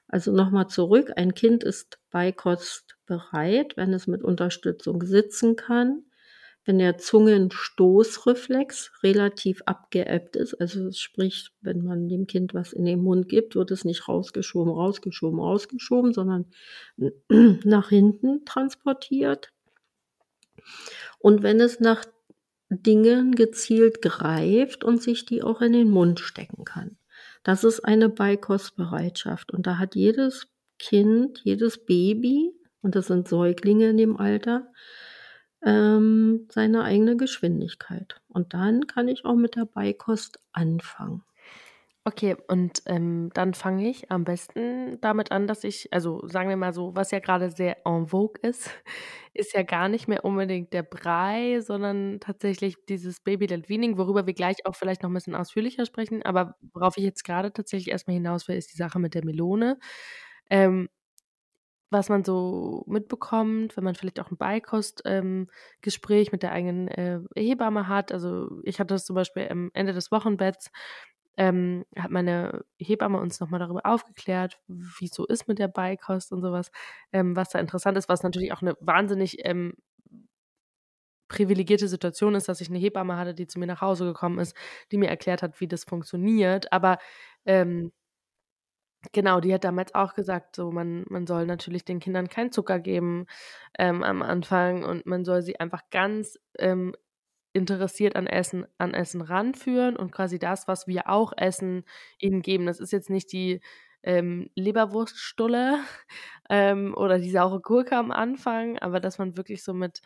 Also 0.09 0.33
nochmal 0.33 0.67
zurück, 0.67 1.13
ein 1.15 1.33
Kind 1.33 1.63
ist 1.63 2.00
Beikost 2.11 2.97
bereit, 3.12 3.75
wenn 3.75 3.94
es 3.94 4.08
mit 4.08 4.24
Unterstützung 4.24 5.03
sitzen 5.03 5.58
kann, 5.58 6.03
wenn 6.63 6.80
der 6.80 6.98
Zungenstoßreflex 6.98 8.91
relativ 9.03 9.62
abgeebbt 9.65 10.38
ist, 10.38 10.53
also 10.62 10.91
sprich, 10.94 11.50
wenn 11.60 11.84
man 11.84 12.08
dem 12.08 12.25
Kind 12.25 12.53
was 12.53 12.72
in 12.72 12.86
den 12.86 13.01
Mund 13.01 13.27
gibt, 13.27 13.56
wird 13.56 13.72
es 13.72 13.84
nicht 13.84 14.08
rausgeschoben, 14.08 14.72
rausgeschoben, 14.72 15.39
rausgeschoben, 15.39 16.13
sondern 16.13 16.46
nach 17.65 17.89
hinten 17.89 18.46
transportiert. 18.46 19.51
Und 21.20 21.44
wenn 21.44 21.60
es 21.60 21.82
nach 21.82 22.06
Dingen 22.70 23.36
gezielt 23.36 24.01
greift 24.01 24.86
und 24.86 25.01
sich 25.01 25.25
die 25.25 25.44
auch 25.44 25.60
in 25.60 25.74
den 25.74 25.89
Mund 25.89 26.22
stecken 26.22 26.63
kann. 26.63 26.96
Das 27.44 27.65
ist 27.65 27.82
eine 27.82 28.08
Beikostbereitschaft. 28.08 29.51
Und 29.51 29.68
da 29.68 29.77
hat 29.77 29.96
jedes 29.96 30.48
Kind, 30.80 31.41
jedes 31.44 31.84
Baby, 31.86 32.53
und 32.81 32.95
das 32.95 33.07
sind 33.07 33.27
Säuglinge 33.27 33.89
in 33.89 33.97
dem 33.97 34.17
Alter, 34.17 34.67
ähm, 35.63 36.47
seine 36.51 36.83
eigene 36.83 37.17
Geschwindigkeit. 37.17 38.21
Und 38.27 38.53
dann 38.53 38.88
kann 38.88 39.07
ich 39.07 39.25
auch 39.25 39.35
mit 39.35 39.55
der 39.55 39.65
Beikost 39.65 40.39
anfangen. 40.53 41.23
Okay, 42.03 42.35
und 42.47 42.81
ähm, 42.88 43.29
dann 43.35 43.53
fange 43.53 43.88
ich 43.88 44.09
am 44.09 44.23
besten 44.23 45.00
damit 45.01 45.31
an, 45.31 45.45
dass 45.45 45.63
ich, 45.63 45.93
also 45.93 46.27
sagen 46.27 46.50
wir 46.50 46.55
mal 46.57 46.73
so, 46.73 46.95
was 46.95 47.11
ja 47.11 47.19
gerade 47.19 47.51
sehr 47.51 47.77
en 47.85 48.07
vogue 48.07 48.39
ist, 48.41 48.71
ist 49.35 49.53
ja 49.53 49.61
gar 49.61 49.88
nicht 49.88 50.07
mehr 50.07 50.25
unbedingt 50.25 50.73
der 50.73 50.81
Brei, 50.81 51.59
sondern 51.61 52.19
tatsächlich 52.19 52.75
dieses 52.89 53.19
Baby-led 53.19 53.69
Weaning, 53.69 54.00
worüber 54.00 54.25
wir 54.25 54.33
gleich 54.33 54.65
auch 54.65 54.75
vielleicht 54.75 55.03
noch 55.03 55.11
ein 55.11 55.13
bisschen 55.13 55.35
ausführlicher 55.35 55.85
sprechen. 55.85 56.23
Aber 56.23 56.55
worauf 56.73 56.97
ich 56.97 57.03
jetzt 57.03 57.23
gerade 57.23 57.53
tatsächlich 57.53 57.91
erstmal 57.91 58.15
hinaus 58.15 58.47
will, 58.47 58.55
ist 58.57 58.73
die 58.73 58.77
Sache 58.77 58.97
mit 58.97 59.13
der 59.13 59.23
Melone. 59.23 59.77
Ähm, 60.50 60.89
was 61.91 62.10
man 62.10 62.24
so 62.24 62.83
mitbekommt, 62.88 63.75
wenn 63.77 63.83
man 63.83 63.95
vielleicht 63.95 64.19
auch 64.19 64.31
ein 64.31 64.38
Beikostgespräch 64.38 66.27
ähm, 66.27 66.31
mit 66.31 66.43
der 66.43 66.51
eigenen 66.53 66.88
äh, 66.88 67.19
Hebamme 67.36 67.88
hat. 67.88 68.12
Also 68.12 68.62
ich 68.63 68.79
hatte 68.79 68.93
das 68.95 69.05
zum 69.05 69.15
Beispiel 69.15 69.48
am 69.50 69.69
Ende 69.74 69.93
des 69.93 70.12
Wochenbetts, 70.12 70.71
ähm, 71.38 71.86
hat 71.98 72.12
meine 72.12 72.63
Hebamme 72.79 73.19
uns 73.19 73.39
nochmal 73.39 73.60
darüber 73.60 73.86
aufgeklärt, 73.86 74.60
wie 74.67 75.05
es 75.05 75.13
so 75.13 75.25
ist 75.25 75.48
mit 75.48 75.60
der 75.60 75.67
Beikost 75.67 76.31
und 76.31 76.41
sowas, 76.41 76.71
ähm, 77.13 77.36
was 77.36 77.50
da 77.50 77.60
interessant 77.60 77.98
ist, 77.98 78.10
was 78.10 78.24
natürlich 78.24 78.53
auch 78.53 78.62
eine 78.62 78.75
wahnsinnig 78.79 79.45
ähm, 79.45 79.74
privilegierte 81.29 81.88
Situation 81.88 82.36
ist, 82.36 82.50
dass 82.50 82.60
ich 82.62 82.69
eine 82.69 82.77
Hebamme 82.79 83.15
hatte, 83.17 83.33
die 83.33 83.48
zu 83.48 83.57
mir 83.60 83.67
nach 83.67 83.81
Hause 83.81 84.05
gekommen 84.05 84.39
ist, 84.39 84.55
die 84.91 84.98
mir 84.98 85.10
erklärt 85.10 85.41
hat, 85.41 85.62
wie 85.62 85.67
das 85.67 85.86
funktioniert. 85.86 86.71
Aber 86.74 86.98
ähm, 87.45 87.91
genau, 89.12 89.39
die 89.39 89.53
hat 89.53 89.63
damals 89.63 89.96
auch 89.96 90.13
gesagt, 90.13 90.55
so 90.55 90.72
man, 90.72 91.05
man 91.10 91.27
soll 91.27 91.46
natürlich 91.46 91.86
den 91.86 92.00
Kindern 92.00 92.29
keinen 92.29 92.51
Zucker 92.51 92.79
geben 92.79 93.25
ähm, 93.77 94.03
am 94.03 94.22
Anfang 94.22 94.84
und 94.84 95.05
man 95.05 95.25
soll 95.25 95.41
sie 95.41 95.60
einfach 95.60 95.84
ganz 95.91 96.39
ähm, 96.60 96.93
interessiert 97.53 98.15
an 98.15 98.27
Essen, 98.27 98.65
an 98.77 98.93
Essen 98.93 99.22
ranführen 99.22 99.98
und 99.98 100.12
quasi 100.12 100.39
das, 100.39 100.67
was 100.67 100.88
wir 100.88 101.10
auch 101.10 101.34
essen, 101.36 101.84
ihnen 102.20 102.41
geben. 102.41 102.65
Das 102.65 102.79
ist 102.79 102.91
jetzt 102.91 103.10
nicht 103.10 103.31
die 103.34 103.62
ähm, 104.03 104.50
Leberwurststulle 104.55 105.79
ähm, 106.50 106.93
oder 106.96 107.20
die 107.20 107.31
saure 107.31 107.62
Gurke 107.62 107.98
am 107.98 108.12
Anfang, 108.12 108.77
aber 108.79 109.00
dass 109.00 109.17
man 109.17 109.38
wirklich 109.38 109.63
so 109.63 109.74
mit 109.74 110.01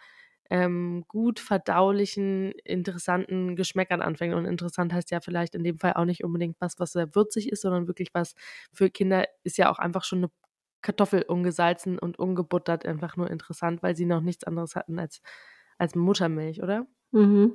ähm, 0.49 1.05
gut 1.07 1.39
verdaulichen, 1.39 2.51
interessanten 2.63 3.55
Geschmäckern 3.55 4.01
anfängt. 4.01 4.35
Und 4.35 4.45
interessant 4.45 4.93
heißt 4.93 5.11
ja 5.11 5.19
vielleicht 5.19 5.55
in 5.55 5.63
dem 5.63 5.79
Fall 5.79 5.93
auch 5.93 6.05
nicht 6.05 6.23
unbedingt 6.23 6.57
was, 6.59 6.79
was 6.79 6.91
sehr 6.91 7.15
würzig 7.15 7.51
ist, 7.51 7.61
sondern 7.61 7.87
wirklich 7.87 8.09
was 8.13 8.35
für 8.71 8.89
Kinder 8.89 9.25
ist 9.43 9.57
ja 9.57 9.71
auch 9.71 9.79
einfach 9.79 10.03
schon 10.03 10.19
eine 10.19 10.31
Kartoffel 10.81 11.23
ungesalzen 11.23 11.97
und 11.97 12.19
ungebuttert 12.19 12.85
einfach 12.85 13.17
nur 13.17 13.29
interessant, 13.31 13.81
weil 13.81 13.95
sie 13.95 14.05
noch 14.05 14.21
nichts 14.21 14.43
anderes 14.43 14.75
hatten 14.75 14.99
als, 14.99 15.21
als 15.79 15.95
Muttermilch, 15.95 16.61
oder? 16.61 16.85
Mhm. 17.11 17.53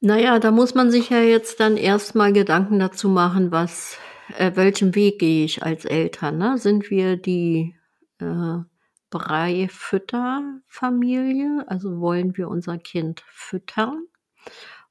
Naja, 0.00 0.38
da 0.38 0.50
muss 0.50 0.74
man 0.74 0.90
sich 0.90 1.08
ja 1.08 1.20
jetzt 1.20 1.58
dann 1.60 1.78
erstmal 1.78 2.34
Gedanken 2.34 2.78
dazu 2.78 3.08
machen, 3.08 3.50
was, 3.50 3.98
äh, 4.36 4.52
welchen 4.54 4.94
Weg 4.94 5.18
gehe 5.18 5.46
ich 5.46 5.62
als 5.62 5.86
Eltern? 5.86 6.36
Ne? 6.36 6.58
Sind 6.58 6.90
wir 6.90 7.16
die 7.16 7.74
äh, 8.20 8.58
Breifütterfamilie? 9.10 11.64
Also 11.66 12.00
wollen 12.00 12.36
wir 12.36 12.48
unser 12.48 12.78
Kind 12.78 13.24
füttern? 13.28 14.06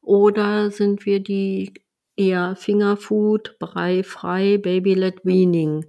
Oder 0.02 0.72
sind 0.72 1.06
wir 1.06 1.22
die 1.22 1.74
eher 2.16 2.56
Fingerfood, 2.56 3.58
Breifrei, 3.60 4.58
Baby-led 4.58 5.26
Weaning 5.26 5.86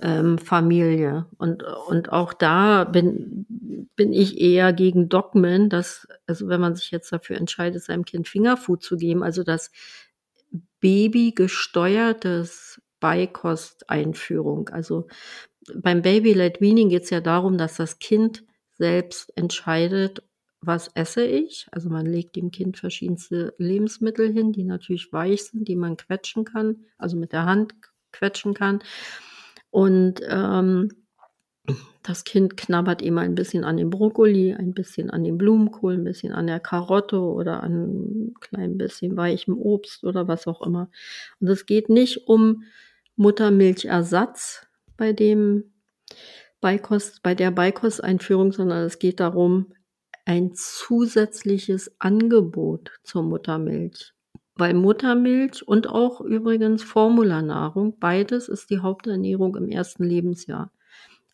ähm, 0.00 0.38
Familie. 0.38 1.26
Und, 1.38 1.62
und 1.62 2.12
auch 2.12 2.32
da 2.32 2.84
bin, 2.84 3.46
bin 3.96 4.12
ich 4.12 4.40
eher 4.40 4.72
gegen 4.72 5.08
Dogmen, 5.08 5.68
dass, 5.68 6.06
also 6.26 6.48
wenn 6.48 6.60
man 6.60 6.76
sich 6.76 6.90
jetzt 6.90 7.12
dafür 7.12 7.36
entscheidet, 7.36 7.82
seinem 7.82 8.04
Kind 8.04 8.28
Fingerfood 8.28 8.82
zu 8.82 8.96
geben, 8.96 9.22
also 9.22 9.42
das 9.42 9.70
Baby 10.80 11.32
gesteuertes 11.34 12.80
Beikosteinführung. 13.00 14.68
Also 14.70 15.06
beim 15.76 16.02
Baby-led 16.02 16.60
Weaning 16.60 16.88
geht 16.88 17.04
es 17.04 17.10
ja 17.10 17.20
darum, 17.20 17.58
dass 17.58 17.76
das 17.76 17.98
Kind 17.98 18.44
selbst 18.72 19.36
entscheidet, 19.36 20.22
was 20.60 20.88
esse 20.94 21.24
ich. 21.24 21.66
Also 21.70 21.88
man 21.88 22.06
legt 22.06 22.36
dem 22.36 22.50
Kind 22.50 22.78
verschiedenste 22.78 23.54
Lebensmittel 23.58 24.32
hin, 24.32 24.52
die 24.52 24.64
natürlich 24.64 25.12
weich 25.12 25.44
sind, 25.44 25.68
die 25.68 25.76
man 25.76 25.96
quetschen 25.96 26.44
kann, 26.44 26.84
also 26.96 27.16
mit 27.16 27.32
der 27.32 27.44
Hand 27.44 27.74
quetschen 28.12 28.54
kann. 28.54 28.80
Und 29.70 30.20
ähm, 30.28 30.90
das 32.02 32.24
Kind 32.24 32.56
knabbert 32.56 33.02
immer 33.02 33.20
ein 33.20 33.34
bisschen 33.34 33.64
an 33.64 33.76
dem 33.76 33.90
Brokkoli, 33.90 34.54
ein 34.54 34.72
bisschen 34.72 35.10
an 35.10 35.24
dem 35.24 35.36
Blumenkohl, 35.36 35.94
ein 35.94 36.04
bisschen 36.04 36.32
an 36.32 36.46
der 36.46 36.60
Karotte 36.60 37.20
oder 37.20 37.62
an 37.62 38.30
ein 38.30 38.34
klein 38.40 38.78
bisschen 38.78 39.16
weichem 39.16 39.58
Obst 39.58 40.04
oder 40.04 40.26
was 40.26 40.46
auch 40.46 40.62
immer. 40.62 40.90
Und 41.40 41.48
es 41.48 41.66
geht 41.66 41.88
nicht 41.90 42.26
um 42.26 42.64
Muttermilchersatz 43.16 44.67
bei 44.98 45.14
dem 45.14 45.72
Beikost, 46.60 47.22
bei 47.22 47.34
der 47.34 47.50
Beikosteinführung, 47.50 48.52
sondern 48.52 48.84
es 48.84 48.98
geht 48.98 49.20
darum, 49.20 49.72
ein 50.26 50.52
zusätzliches 50.54 51.90
Angebot 51.98 52.90
zur 53.02 53.22
Muttermilch 53.22 54.12
weil 54.58 54.74
Muttermilch 54.74 55.66
und 55.66 55.88
auch 55.88 56.20
übrigens 56.20 56.82
Formularnahrung, 56.82 57.98
beides 58.00 58.48
ist 58.48 58.70
die 58.70 58.80
Haupternährung 58.80 59.54
im 59.54 59.68
ersten 59.68 60.02
Lebensjahr. 60.02 60.72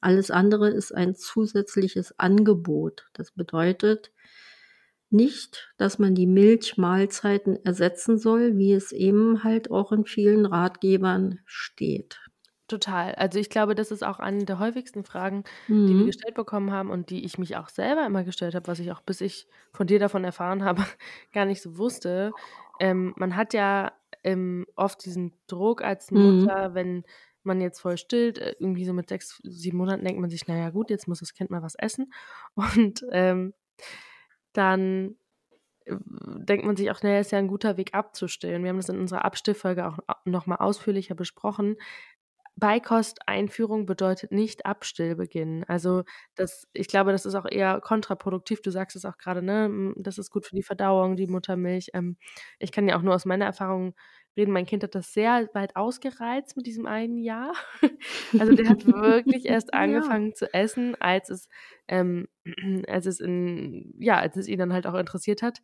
Alles 0.02 0.30
andere 0.30 0.68
ist 0.68 0.92
ein 0.94 1.14
zusätzliches 1.14 2.18
Angebot. 2.18 3.08
Das 3.14 3.30
bedeutet 3.32 4.12
nicht, 5.08 5.72
dass 5.78 5.98
man 5.98 6.14
die 6.14 6.26
Milchmahlzeiten 6.26 7.64
ersetzen 7.64 8.18
soll, 8.18 8.58
wie 8.58 8.74
es 8.74 8.92
eben 8.92 9.42
halt 9.42 9.70
auch 9.70 9.92
in 9.92 10.04
vielen 10.04 10.44
Ratgebern 10.44 11.38
steht. 11.46 12.20
Total. 12.66 13.14
Also 13.16 13.38
ich 13.38 13.50
glaube, 13.50 13.74
das 13.74 13.90
ist 13.90 14.02
auch 14.02 14.18
eine 14.18 14.44
der 14.44 14.58
häufigsten 14.58 15.04
Fragen, 15.04 15.44
die 15.68 15.88
wir 15.88 15.94
mhm. 15.94 16.06
gestellt 16.06 16.34
bekommen 16.34 16.72
haben 16.72 16.90
und 16.90 17.10
die 17.10 17.24
ich 17.24 17.36
mich 17.36 17.56
auch 17.56 17.68
selber 17.68 18.06
immer 18.06 18.24
gestellt 18.24 18.54
habe, 18.54 18.66
was 18.68 18.78
ich 18.78 18.90
auch 18.90 19.02
bis 19.02 19.20
ich 19.20 19.46
von 19.72 19.86
dir 19.86 19.98
davon 19.98 20.24
erfahren 20.24 20.64
habe, 20.64 20.82
gar 21.32 21.44
nicht 21.44 21.60
so 21.60 21.76
wusste 21.76 22.32
ähm, 22.80 23.14
man 23.16 23.36
hat 23.36 23.54
ja 23.54 23.92
ähm, 24.22 24.66
oft 24.76 25.04
diesen 25.04 25.32
Druck 25.46 25.82
als 25.82 26.10
mhm. 26.10 26.40
Mutter, 26.40 26.74
wenn 26.74 27.04
man 27.42 27.60
jetzt 27.60 27.80
voll 27.80 27.98
stillt, 27.98 28.38
äh, 28.38 28.54
irgendwie 28.58 28.84
so 28.84 28.92
mit 28.92 29.08
sechs, 29.08 29.40
sieben 29.44 29.78
Monaten 29.78 30.04
denkt 30.04 30.20
man 30.20 30.30
sich, 30.30 30.46
naja 30.48 30.70
gut, 30.70 30.90
jetzt 30.90 31.08
muss 31.08 31.20
das 31.20 31.34
Kind 31.34 31.50
mal 31.50 31.62
was 31.62 31.74
essen. 31.74 32.12
Und 32.54 33.04
ähm, 33.10 33.54
dann 34.52 35.16
äh, 35.84 35.96
denkt 36.38 36.64
man 36.64 36.76
sich 36.76 36.90
auch, 36.90 37.02
naja, 37.02 37.20
ist 37.20 37.32
ja 37.32 37.38
ein 37.38 37.48
guter 37.48 37.76
Weg 37.76 37.94
abzustillen. 37.94 38.62
Wir 38.62 38.70
haben 38.70 38.78
das 38.78 38.88
in 38.88 38.98
unserer 38.98 39.24
Abstillfolge 39.24 39.86
auch 39.86 39.98
nochmal 40.24 40.58
ausführlicher 40.58 41.14
besprochen. 41.14 41.76
Beikosteinführung 42.56 43.86
bedeutet 43.86 44.30
nicht 44.30 44.64
Abstillbeginn. 44.64 45.64
Also 45.66 46.04
das, 46.36 46.68
ich 46.72 46.88
glaube, 46.88 47.12
das 47.12 47.26
ist 47.26 47.34
auch 47.34 47.46
eher 47.50 47.80
kontraproduktiv. 47.80 48.62
Du 48.62 48.70
sagst 48.70 48.96
es 48.96 49.04
auch 49.04 49.18
gerade, 49.18 49.42
ne? 49.42 49.92
Das 49.96 50.18
ist 50.18 50.30
gut 50.30 50.46
für 50.46 50.54
die 50.54 50.62
Verdauung, 50.62 51.16
die 51.16 51.26
Muttermilch. 51.26 51.90
Ähm, 51.94 52.16
ich 52.58 52.70
kann 52.70 52.88
ja 52.88 52.96
auch 52.96 53.02
nur 53.02 53.14
aus 53.14 53.24
meiner 53.24 53.46
Erfahrung 53.46 53.94
reden. 54.36 54.52
Mein 54.52 54.66
Kind 54.66 54.84
hat 54.84 54.94
das 54.94 55.12
sehr 55.12 55.48
weit 55.54 55.76
ausgereizt 55.76 56.56
mit 56.56 56.66
diesem 56.66 56.86
einen 56.86 57.18
Jahr. 57.18 57.52
Also 58.38 58.54
der 58.54 58.68
hat 58.68 58.86
wirklich 58.86 59.46
erst 59.46 59.74
angefangen 59.74 60.28
ja. 60.28 60.34
zu 60.34 60.52
essen, 60.52 60.96
als 61.00 61.30
es, 61.30 61.48
ähm, 61.88 62.28
als 62.88 63.06
es 63.06 63.20
in, 63.20 63.94
ja, 63.98 64.18
als 64.18 64.36
es 64.36 64.48
ihn 64.48 64.58
dann 64.58 64.72
halt 64.72 64.86
auch 64.86 64.94
interessiert 64.94 65.42
hat. 65.42 65.60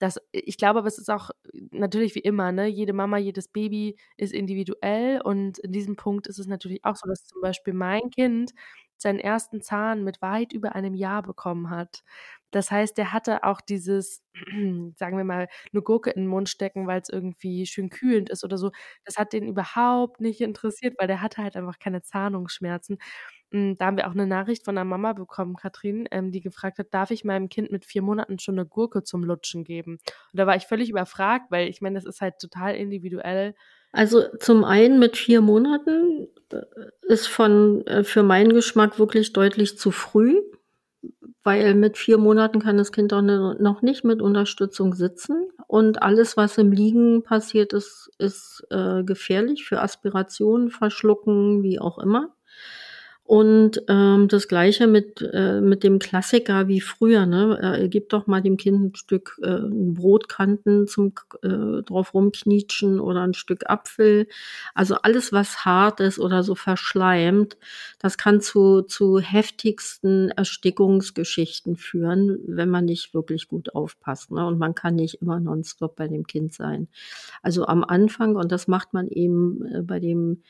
Das, 0.00 0.18
ich 0.32 0.56
glaube, 0.56 0.80
aber 0.80 0.88
es 0.88 0.98
ist 0.98 1.10
auch 1.10 1.30
natürlich 1.72 2.14
wie 2.16 2.20
immer, 2.20 2.52
ne? 2.52 2.66
Jede 2.66 2.94
Mama, 2.94 3.18
jedes 3.18 3.48
Baby 3.48 3.96
ist 4.16 4.32
individuell 4.32 5.20
und 5.22 5.58
in 5.58 5.72
diesem 5.72 5.96
Punkt 5.96 6.26
ist 6.26 6.38
es 6.38 6.46
natürlich 6.46 6.84
auch 6.86 6.96
so, 6.96 7.06
dass 7.08 7.26
zum 7.26 7.42
Beispiel 7.42 7.74
mein 7.74 8.10
Kind 8.10 8.52
seinen 8.96 9.18
ersten 9.20 9.62
Zahn 9.62 10.02
mit 10.04 10.22
weit 10.22 10.52
über 10.54 10.74
einem 10.74 10.94
Jahr 10.94 11.22
bekommen 11.22 11.70
hat. 11.70 12.02
Das 12.50 12.70
heißt, 12.70 12.98
der 12.98 13.12
hatte 13.12 13.44
auch 13.44 13.60
dieses, 13.60 14.22
sagen 14.96 15.16
wir 15.18 15.24
mal, 15.24 15.48
eine 15.72 15.82
Gurke 15.82 16.10
in 16.10 16.22
den 16.22 16.28
Mund 16.28 16.48
stecken, 16.48 16.86
weil 16.86 17.00
es 17.00 17.08
irgendwie 17.10 17.66
schön 17.66 17.90
kühlend 17.90 18.30
ist 18.30 18.44
oder 18.44 18.58
so. 18.58 18.70
Das 19.04 19.16
hat 19.16 19.32
den 19.32 19.46
überhaupt 19.48 20.20
nicht 20.20 20.40
interessiert, 20.40 20.96
weil 20.98 21.06
der 21.08 21.20
hatte 21.22 21.42
halt 21.42 21.56
einfach 21.56 21.78
keine 21.78 22.02
Zahnungsschmerzen. 22.02 22.98
Hm, 23.52 23.76
da 23.78 23.86
haben 23.86 23.96
wir 23.96 24.06
auch 24.06 24.12
eine 24.12 24.26
Nachricht 24.26 24.64
von 24.64 24.76
einer 24.78 24.84
Mama 24.84 25.12
bekommen, 25.12 25.56
Katrin, 25.56 26.06
ähm, 26.10 26.30
die 26.30 26.40
gefragt 26.40 26.78
hat, 26.78 26.94
darf 26.94 27.10
ich 27.10 27.24
meinem 27.24 27.48
Kind 27.48 27.72
mit 27.72 27.84
vier 27.84 28.02
Monaten 28.02 28.38
schon 28.38 28.58
eine 28.58 28.66
Gurke 28.66 29.02
zum 29.02 29.24
Lutschen 29.24 29.64
geben? 29.64 29.94
Und 30.32 30.38
da 30.38 30.46
war 30.46 30.56
ich 30.56 30.66
völlig 30.66 30.90
überfragt, 30.90 31.50
weil 31.50 31.68
ich 31.68 31.80
meine, 31.80 31.96
das 31.96 32.06
ist 32.06 32.20
halt 32.20 32.38
total 32.38 32.76
individuell. 32.76 33.54
Also 33.92 34.22
zum 34.38 34.64
einen 34.64 34.98
mit 35.00 35.16
vier 35.16 35.40
Monaten 35.40 36.28
äh, 36.52 36.60
ist 37.02 37.26
von 37.26 37.84
äh, 37.86 38.04
für 38.04 38.22
meinen 38.22 38.52
Geschmack 38.52 38.98
wirklich 39.00 39.32
deutlich 39.32 39.78
zu 39.78 39.90
früh, 39.90 40.40
weil 41.42 41.74
mit 41.74 41.98
vier 41.98 42.18
Monaten 42.18 42.60
kann 42.60 42.76
das 42.76 42.92
Kind 42.92 43.12
auch 43.12 43.22
ne, 43.22 43.56
noch 43.58 43.82
nicht 43.82 44.04
mit 44.04 44.22
Unterstützung 44.22 44.94
sitzen 44.94 45.48
und 45.66 46.02
alles, 46.02 46.36
was 46.36 46.58
im 46.58 46.70
Liegen 46.70 47.22
passiert 47.22 47.72
ist, 47.72 48.10
ist 48.18 48.64
äh, 48.70 49.02
gefährlich 49.02 49.64
für 49.64 49.80
Aspirationen, 49.80 50.70
Verschlucken, 50.70 51.62
wie 51.62 51.80
auch 51.80 51.98
immer. 51.98 52.34
Und 53.30 53.84
ähm, 53.86 54.26
das 54.26 54.48
gleiche 54.48 54.88
mit, 54.88 55.22
äh, 55.22 55.60
mit 55.60 55.84
dem 55.84 56.00
Klassiker 56.00 56.66
wie 56.66 56.80
früher, 56.80 57.26
ne? 57.26 57.78
Äh, 57.78 57.88
gib 57.88 58.08
doch 58.08 58.26
mal 58.26 58.42
dem 58.42 58.56
Kind 58.56 58.82
ein 58.82 58.94
Stück 58.96 59.38
äh, 59.40 59.60
Brotkanten 59.70 60.88
zum 60.88 61.12
äh, 61.42 61.84
drauf 61.84 62.12
rumknietschen 62.12 62.98
oder 62.98 63.22
ein 63.22 63.34
Stück 63.34 63.70
Apfel. 63.70 64.26
Also 64.74 64.96
alles, 64.96 65.32
was 65.32 65.64
hart 65.64 66.00
ist 66.00 66.18
oder 66.18 66.42
so 66.42 66.56
verschleimt, 66.56 67.56
das 68.00 68.18
kann 68.18 68.40
zu, 68.40 68.82
zu 68.82 69.20
heftigsten 69.20 70.30
Erstickungsgeschichten 70.30 71.76
führen, 71.76 72.40
wenn 72.48 72.68
man 72.68 72.84
nicht 72.84 73.14
wirklich 73.14 73.46
gut 73.46 73.76
aufpasst. 73.76 74.32
Ne? 74.32 74.44
Und 74.44 74.58
man 74.58 74.74
kann 74.74 74.96
nicht 74.96 75.22
immer 75.22 75.38
nonstop 75.38 75.94
bei 75.94 76.08
dem 76.08 76.26
Kind 76.26 76.52
sein. 76.52 76.88
Also 77.42 77.64
am 77.64 77.84
Anfang, 77.84 78.34
und 78.34 78.50
das 78.50 78.66
macht 78.66 78.92
man 78.92 79.06
eben 79.06 79.64
äh, 79.66 79.82
bei 79.82 80.00
dem 80.00 80.42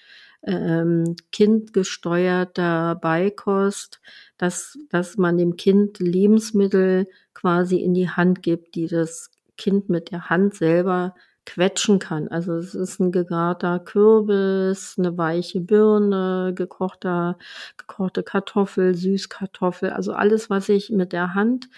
ähm, 0.42 1.16
kindgesteuerter 1.32 2.94
Beikost, 2.96 4.00
dass, 4.38 4.78
dass 4.88 5.16
man 5.16 5.36
dem 5.36 5.56
Kind 5.56 5.98
Lebensmittel 5.98 7.08
quasi 7.34 7.76
in 7.76 7.94
die 7.94 8.08
Hand 8.08 8.42
gibt, 8.42 8.74
die 8.74 8.86
das 8.86 9.30
Kind 9.56 9.88
mit 9.88 10.10
der 10.10 10.30
Hand 10.30 10.54
selber 10.54 11.14
quetschen 11.46 11.98
kann. 11.98 12.28
Also 12.28 12.54
es 12.54 12.74
ist 12.74 13.00
ein 13.00 13.12
gegarter 13.12 13.78
Kürbis, 13.80 14.94
eine 14.98 15.16
weiche 15.18 15.60
Birne, 15.60 16.52
gekochter, 16.54 17.38
gekochte 17.76 18.22
Kartoffel, 18.22 18.94
Süßkartoffel, 18.94 19.90
also 19.90 20.12
alles, 20.12 20.50
was 20.50 20.68
ich 20.68 20.90
mit 20.90 21.12
der 21.12 21.34
Hand 21.34 21.68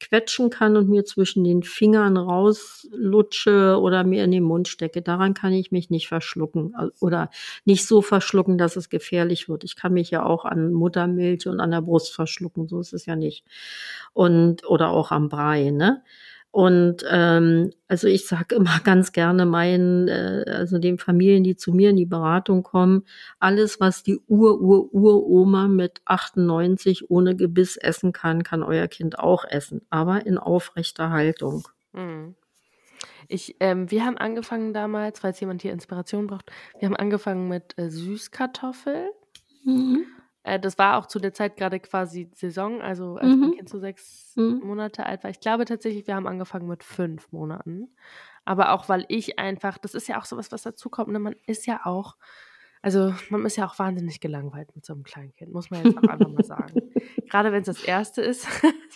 quetschen 0.00 0.50
kann 0.50 0.76
und 0.76 0.88
mir 0.88 1.04
zwischen 1.04 1.44
den 1.44 1.62
Fingern 1.62 2.16
rauslutsche 2.16 3.78
oder 3.80 4.04
mir 4.04 4.24
in 4.24 4.32
den 4.32 4.42
Mund 4.42 4.68
stecke. 4.68 5.00
Daran 5.02 5.34
kann 5.34 5.52
ich 5.52 5.70
mich 5.70 5.88
nicht 5.90 6.08
verschlucken 6.08 6.74
oder 7.00 7.30
nicht 7.64 7.86
so 7.86 8.02
verschlucken, 8.02 8.58
dass 8.58 8.76
es 8.76 8.88
gefährlich 8.90 9.48
wird. 9.48 9.64
Ich 9.64 9.76
kann 9.76 9.92
mich 9.94 10.10
ja 10.10 10.24
auch 10.24 10.44
an 10.44 10.72
Muttermilch 10.72 11.46
und 11.46 11.60
an 11.60 11.70
der 11.70 11.82
Brust 11.82 12.12
verschlucken, 12.14 12.66
so 12.68 12.80
ist 12.80 12.92
es 12.92 13.06
ja 13.06 13.16
nicht. 13.16 13.44
Und 14.12 14.66
oder 14.68 14.90
auch 14.90 15.10
am 15.10 15.28
Brei, 15.28 15.70
ne? 15.70 16.02
Und 16.52 17.02
ähm, 17.10 17.72
also 17.88 18.08
ich 18.08 18.26
sage 18.26 18.54
immer 18.54 18.78
ganz 18.84 19.12
gerne 19.12 19.46
meinen, 19.46 20.06
äh, 20.06 20.44
also 20.46 20.78
den 20.78 20.98
Familien, 20.98 21.42
die 21.42 21.56
zu 21.56 21.72
mir 21.72 21.90
in 21.90 21.96
die 21.96 22.06
Beratung 22.06 22.62
kommen, 22.62 23.04
alles, 23.40 23.80
was 23.80 24.02
die 24.02 24.20
Ur-Ur-Uroma 24.28 25.66
mit 25.66 26.02
98 26.04 27.10
ohne 27.10 27.34
Gebiss 27.34 27.78
essen 27.78 28.12
kann, 28.12 28.42
kann 28.42 28.62
euer 28.62 28.86
Kind 28.86 29.18
auch 29.18 29.46
essen, 29.46 29.80
aber 29.88 30.26
in 30.26 30.36
aufrechter 30.36 31.08
Haltung. 31.08 31.66
Mhm. 31.92 32.34
Ich, 33.28 33.56
ähm, 33.60 33.90
wir 33.90 34.04
haben 34.04 34.18
angefangen 34.18 34.74
damals, 34.74 35.20
falls 35.20 35.40
jemand 35.40 35.62
hier 35.62 35.72
Inspiration 35.72 36.26
braucht, 36.26 36.52
wir 36.78 36.86
haben 36.86 36.96
angefangen 36.96 37.48
mit 37.48 37.78
äh, 37.78 37.90
Süßkartoffel. 37.90 39.10
Mhm. 39.64 40.04
Äh, 40.42 40.58
das 40.58 40.78
war 40.78 40.98
auch 40.98 41.06
zu 41.06 41.18
der 41.18 41.32
Zeit 41.32 41.56
gerade 41.56 41.80
quasi 41.80 42.30
Saison, 42.34 42.82
also 42.82 43.16
als 43.16 43.28
mhm. 43.28 43.40
mein 43.40 43.52
Kind 43.52 43.68
so 43.68 43.78
sechs 43.78 44.32
mhm. 44.36 44.60
Monate 44.64 45.06
alt 45.06 45.22
war. 45.24 45.30
Ich 45.30 45.40
glaube 45.40 45.64
tatsächlich, 45.64 46.06
wir 46.06 46.14
haben 46.14 46.26
angefangen 46.26 46.68
mit 46.68 46.84
fünf 46.84 47.30
Monaten. 47.32 47.88
Aber 48.44 48.72
auch, 48.72 48.88
weil 48.88 49.04
ich 49.08 49.38
einfach, 49.38 49.78
das 49.78 49.94
ist 49.94 50.08
ja 50.08 50.18
auch 50.18 50.24
sowas, 50.24 50.50
was 50.50 50.62
dazukommt. 50.62 51.12
Ne? 51.12 51.20
Man 51.20 51.36
ist 51.46 51.66
ja 51.66 51.80
auch 51.84 52.16
also 52.82 53.14
man 53.30 53.46
ist 53.46 53.56
ja 53.56 53.64
auch 53.64 53.78
wahnsinnig 53.78 54.18
gelangweilt 54.18 54.74
mit 54.74 54.84
so 54.84 54.92
einem 54.92 55.04
Kleinkind, 55.04 55.52
muss 55.52 55.70
man 55.70 55.84
jetzt 55.84 55.96
auch 55.96 56.02
einfach 56.02 56.28
mal 56.28 56.44
sagen. 56.44 56.82
Gerade 57.30 57.52
wenn 57.52 57.60
es 57.60 57.66
das 57.66 57.84
erste 57.84 58.22
ist, 58.22 58.48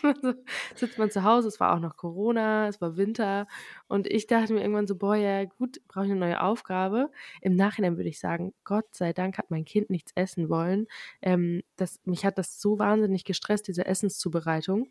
sitzt 0.75 0.99
man 0.99 1.11
zu 1.13 1.23
Hause, 1.23 1.47
es 1.47 1.61
war 1.61 1.73
auch 1.73 1.79
noch 1.79 1.97
Corona, 1.97 2.67
es 2.67 2.81
war 2.81 2.97
Winter 2.97 3.47
und 3.87 4.09
ich 4.09 4.27
dachte 4.27 4.53
mir 4.53 4.61
irgendwann 4.61 4.89
so, 4.89 4.97
boah, 4.97 5.15
ja 5.15 5.45
gut, 5.45 5.81
brauche 5.87 6.07
ich 6.07 6.11
eine 6.11 6.19
neue 6.19 6.43
Aufgabe. 6.43 7.11
Im 7.41 7.55
Nachhinein 7.55 7.97
würde 7.97 8.09
ich 8.09 8.19
sagen, 8.19 8.53
Gott 8.65 8.93
sei 8.93 9.13
Dank 9.13 9.39
hat 9.39 9.53
mein 9.53 9.65
Kind 9.65 9.89
nichts 9.89 10.11
essen 10.17 10.49
wollen. 10.49 10.89
Ähm, 11.23 11.63
das, 11.77 12.01
mich 12.05 12.27
hat 12.27 12.39
das 12.39 12.61
so 12.61 12.81
wahnsinnig 12.81 13.25
gestresst, 13.25 13.69
diese 13.69 13.87
Essenszubereitung. 13.87 14.89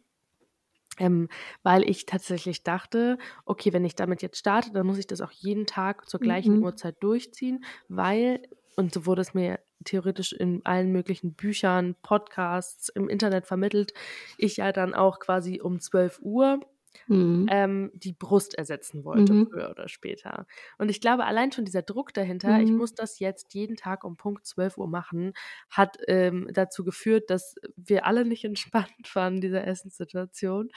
Ähm, 0.98 1.28
weil 1.62 1.84
ich 1.90 2.06
tatsächlich 2.06 2.64
dachte, 2.64 3.18
okay, 3.44 3.74
wenn 3.74 3.84
ich 3.84 3.96
damit 3.96 4.22
jetzt 4.22 4.38
starte, 4.38 4.72
dann 4.72 4.88
muss 4.88 4.98
ich 4.98 5.08
das 5.08 5.20
auch 5.20 5.32
jeden 5.32 5.66
Tag 5.66 6.08
zur 6.08 6.22
gleichen 6.22 6.60
mhm. 6.60 6.64
Uhrzeit 6.64 6.96
durchziehen, 7.02 7.66
weil 7.90 8.42
und 8.76 8.94
so 8.94 9.06
wurde 9.06 9.22
es 9.22 9.34
mir 9.34 9.60
theoretisch 9.84 10.34
in 10.34 10.66
allen 10.66 10.92
möglichen 10.92 11.34
Büchern, 11.34 11.96
Podcasts, 12.02 12.90
im 12.90 13.10
Internet 13.10 13.46
vermittelt. 13.46 13.94
Ich 14.38 14.58
ja 14.58 14.72
dann 14.72 14.94
auch 14.94 15.20
quasi 15.20 15.62
um 15.62 15.80
12 15.80 16.20
Uhr 16.22 16.60
mhm. 17.08 17.48
ähm, 17.50 17.92
die 17.94 18.14
Brust 18.14 18.56
ersetzen 18.56 19.04
wollte, 19.04 19.34
mhm. 19.34 19.48
früher 19.48 19.70
oder 19.70 19.88
später. 19.88 20.46
Und 20.78 20.90
ich 20.90 21.02
glaube, 21.02 21.26
allein 21.26 21.52
schon 21.52 21.66
dieser 21.66 21.82
Druck 21.82 22.14
dahinter, 22.14 22.58
mhm. 22.58 22.64
ich 22.64 22.72
muss 22.72 22.94
das 22.94 23.20
jetzt 23.20 23.54
jeden 23.54 23.76
Tag 23.76 24.04
um 24.04 24.18
Punkt 24.18 24.46
12 24.46 24.78
Uhr 24.78 24.88
machen, 24.88 25.34
hat 25.70 25.98
ähm, 26.08 26.50
dazu 26.52 26.84
geführt, 26.84 27.30
dass 27.30 27.56
wir 27.76 28.06
alle 28.06 28.26
nicht 28.26 28.44
entspannt 28.46 29.16
waren, 29.16 29.42
dieser 29.42 29.66
Essenssituation. 29.66 30.70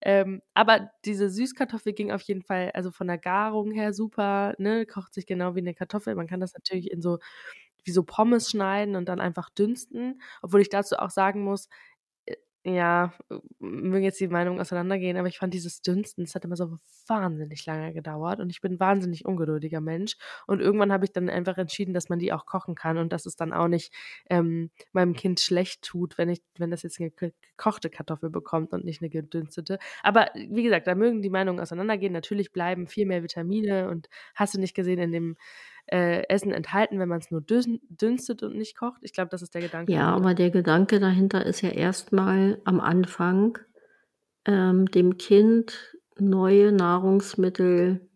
Ähm, 0.00 0.42
aber 0.54 0.90
diese 1.04 1.30
Süßkartoffel 1.30 1.92
ging 1.92 2.12
auf 2.12 2.22
jeden 2.22 2.42
Fall, 2.42 2.70
also 2.74 2.90
von 2.90 3.06
der 3.06 3.18
Garung 3.18 3.70
her 3.70 3.92
super, 3.92 4.54
ne, 4.58 4.86
kocht 4.86 5.14
sich 5.14 5.26
genau 5.26 5.54
wie 5.54 5.60
eine 5.60 5.74
Kartoffel. 5.74 6.14
Man 6.14 6.26
kann 6.26 6.40
das 6.40 6.54
natürlich 6.54 6.90
in 6.90 7.02
so 7.02 7.18
wie 7.84 7.90
so 7.90 8.02
Pommes 8.04 8.50
schneiden 8.50 8.96
und 8.96 9.08
dann 9.08 9.20
einfach 9.20 9.50
dünsten. 9.50 10.20
Obwohl 10.40 10.60
ich 10.60 10.68
dazu 10.68 10.96
auch 10.96 11.10
sagen 11.10 11.42
muss, 11.42 11.68
ja, 12.64 13.12
mögen 13.58 14.04
jetzt 14.04 14.20
die 14.20 14.28
Meinungen 14.28 14.60
auseinandergehen, 14.60 15.16
aber 15.16 15.26
ich 15.26 15.38
fand 15.38 15.52
dieses 15.52 15.82
Dünsten, 15.82 16.22
es 16.22 16.34
hat 16.36 16.44
immer 16.44 16.56
so 16.56 16.78
wahnsinnig 17.08 17.66
lange 17.66 17.92
gedauert 17.92 18.38
und 18.38 18.50
ich 18.50 18.60
bin 18.60 18.74
ein 18.74 18.80
wahnsinnig 18.80 19.24
ungeduldiger 19.24 19.80
Mensch. 19.80 20.16
Und 20.46 20.60
irgendwann 20.60 20.92
habe 20.92 21.04
ich 21.04 21.12
dann 21.12 21.28
einfach 21.28 21.58
entschieden, 21.58 21.92
dass 21.92 22.08
man 22.08 22.20
die 22.20 22.32
auch 22.32 22.46
kochen 22.46 22.76
kann 22.76 22.98
und 22.98 23.12
dass 23.12 23.26
es 23.26 23.34
dann 23.34 23.52
auch 23.52 23.66
nicht 23.66 23.92
ähm, 24.30 24.70
meinem 24.92 25.14
Kind 25.14 25.40
schlecht 25.40 25.82
tut, 25.82 26.18
wenn 26.18 26.28
ich, 26.28 26.40
wenn 26.56 26.70
das 26.70 26.84
jetzt 26.84 27.00
eine 27.00 27.10
gekochte 27.10 27.90
Kartoffel 27.90 28.30
bekommt 28.30 28.72
und 28.72 28.84
nicht 28.84 29.02
eine 29.02 29.10
gedünstete. 29.10 29.78
Aber 30.04 30.28
wie 30.34 30.62
gesagt, 30.62 30.86
da 30.86 30.94
mögen 30.94 31.20
die 31.20 31.30
Meinungen 31.30 31.58
auseinandergehen. 31.58 32.12
Natürlich 32.12 32.52
bleiben 32.52 32.86
viel 32.86 33.06
mehr 33.06 33.24
Vitamine 33.24 33.88
und 33.88 34.08
hast 34.36 34.54
du 34.54 34.60
nicht 34.60 34.74
gesehen 34.74 35.00
in 35.00 35.10
dem 35.10 35.36
äh, 35.86 36.22
Essen 36.28 36.52
enthalten, 36.52 36.98
wenn 36.98 37.08
man 37.08 37.18
es 37.18 37.30
nur 37.30 37.42
dünstet 37.42 38.42
und 38.42 38.56
nicht 38.56 38.76
kocht. 38.76 39.02
Ich 39.02 39.12
glaube, 39.12 39.30
das 39.30 39.42
ist 39.42 39.54
der 39.54 39.62
Gedanke. 39.62 39.92
Ja, 39.92 40.14
aber 40.14 40.34
der 40.34 40.50
Gedanke 40.50 41.00
dahinter 41.00 41.44
ist 41.44 41.60
ja 41.60 41.70
erstmal 41.70 42.60
am 42.64 42.80
Anfang 42.80 43.58
ähm, 44.46 44.86
dem 44.86 45.18
Kind 45.18 45.96
neue 46.18 46.72
Nahrungsmittel 46.72 48.08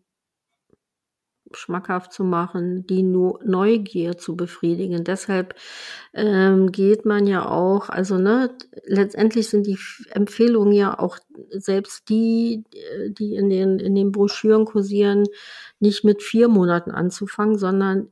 schmackhaft 1.53 2.13
zu 2.13 2.23
machen, 2.23 2.85
die 2.87 3.03
Neugier 3.03 4.17
zu 4.17 4.35
befriedigen. 4.35 5.03
Deshalb 5.03 5.55
ähm, 6.13 6.71
geht 6.71 7.05
man 7.05 7.27
ja 7.27 7.47
auch, 7.49 7.89
also 7.89 8.17
ne, 8.17 8.55
letztendlich 8.85 9.49
sind 9.49 9.67
die 9.67 9.77
Empfehlungen 10.11 10.73
ja 10.73 10.99
auch 10.99 11.17
selbst 11.51 12.09
die, 12.09 12.63
die 13.09 13.35
in 13.35 13.49
den 13.49 13.79
in 13.79 13.95
den 13.95 14.11
Broschüren 14.11 14.65
kursieren, 14.65 15.25
nicht 15.79 16.03
mit 16.03 16.23
vier 16.23 16.47
Monaten 16.47 16.91
anzufangen, 16.91 17.57
sondern 17.57 18.09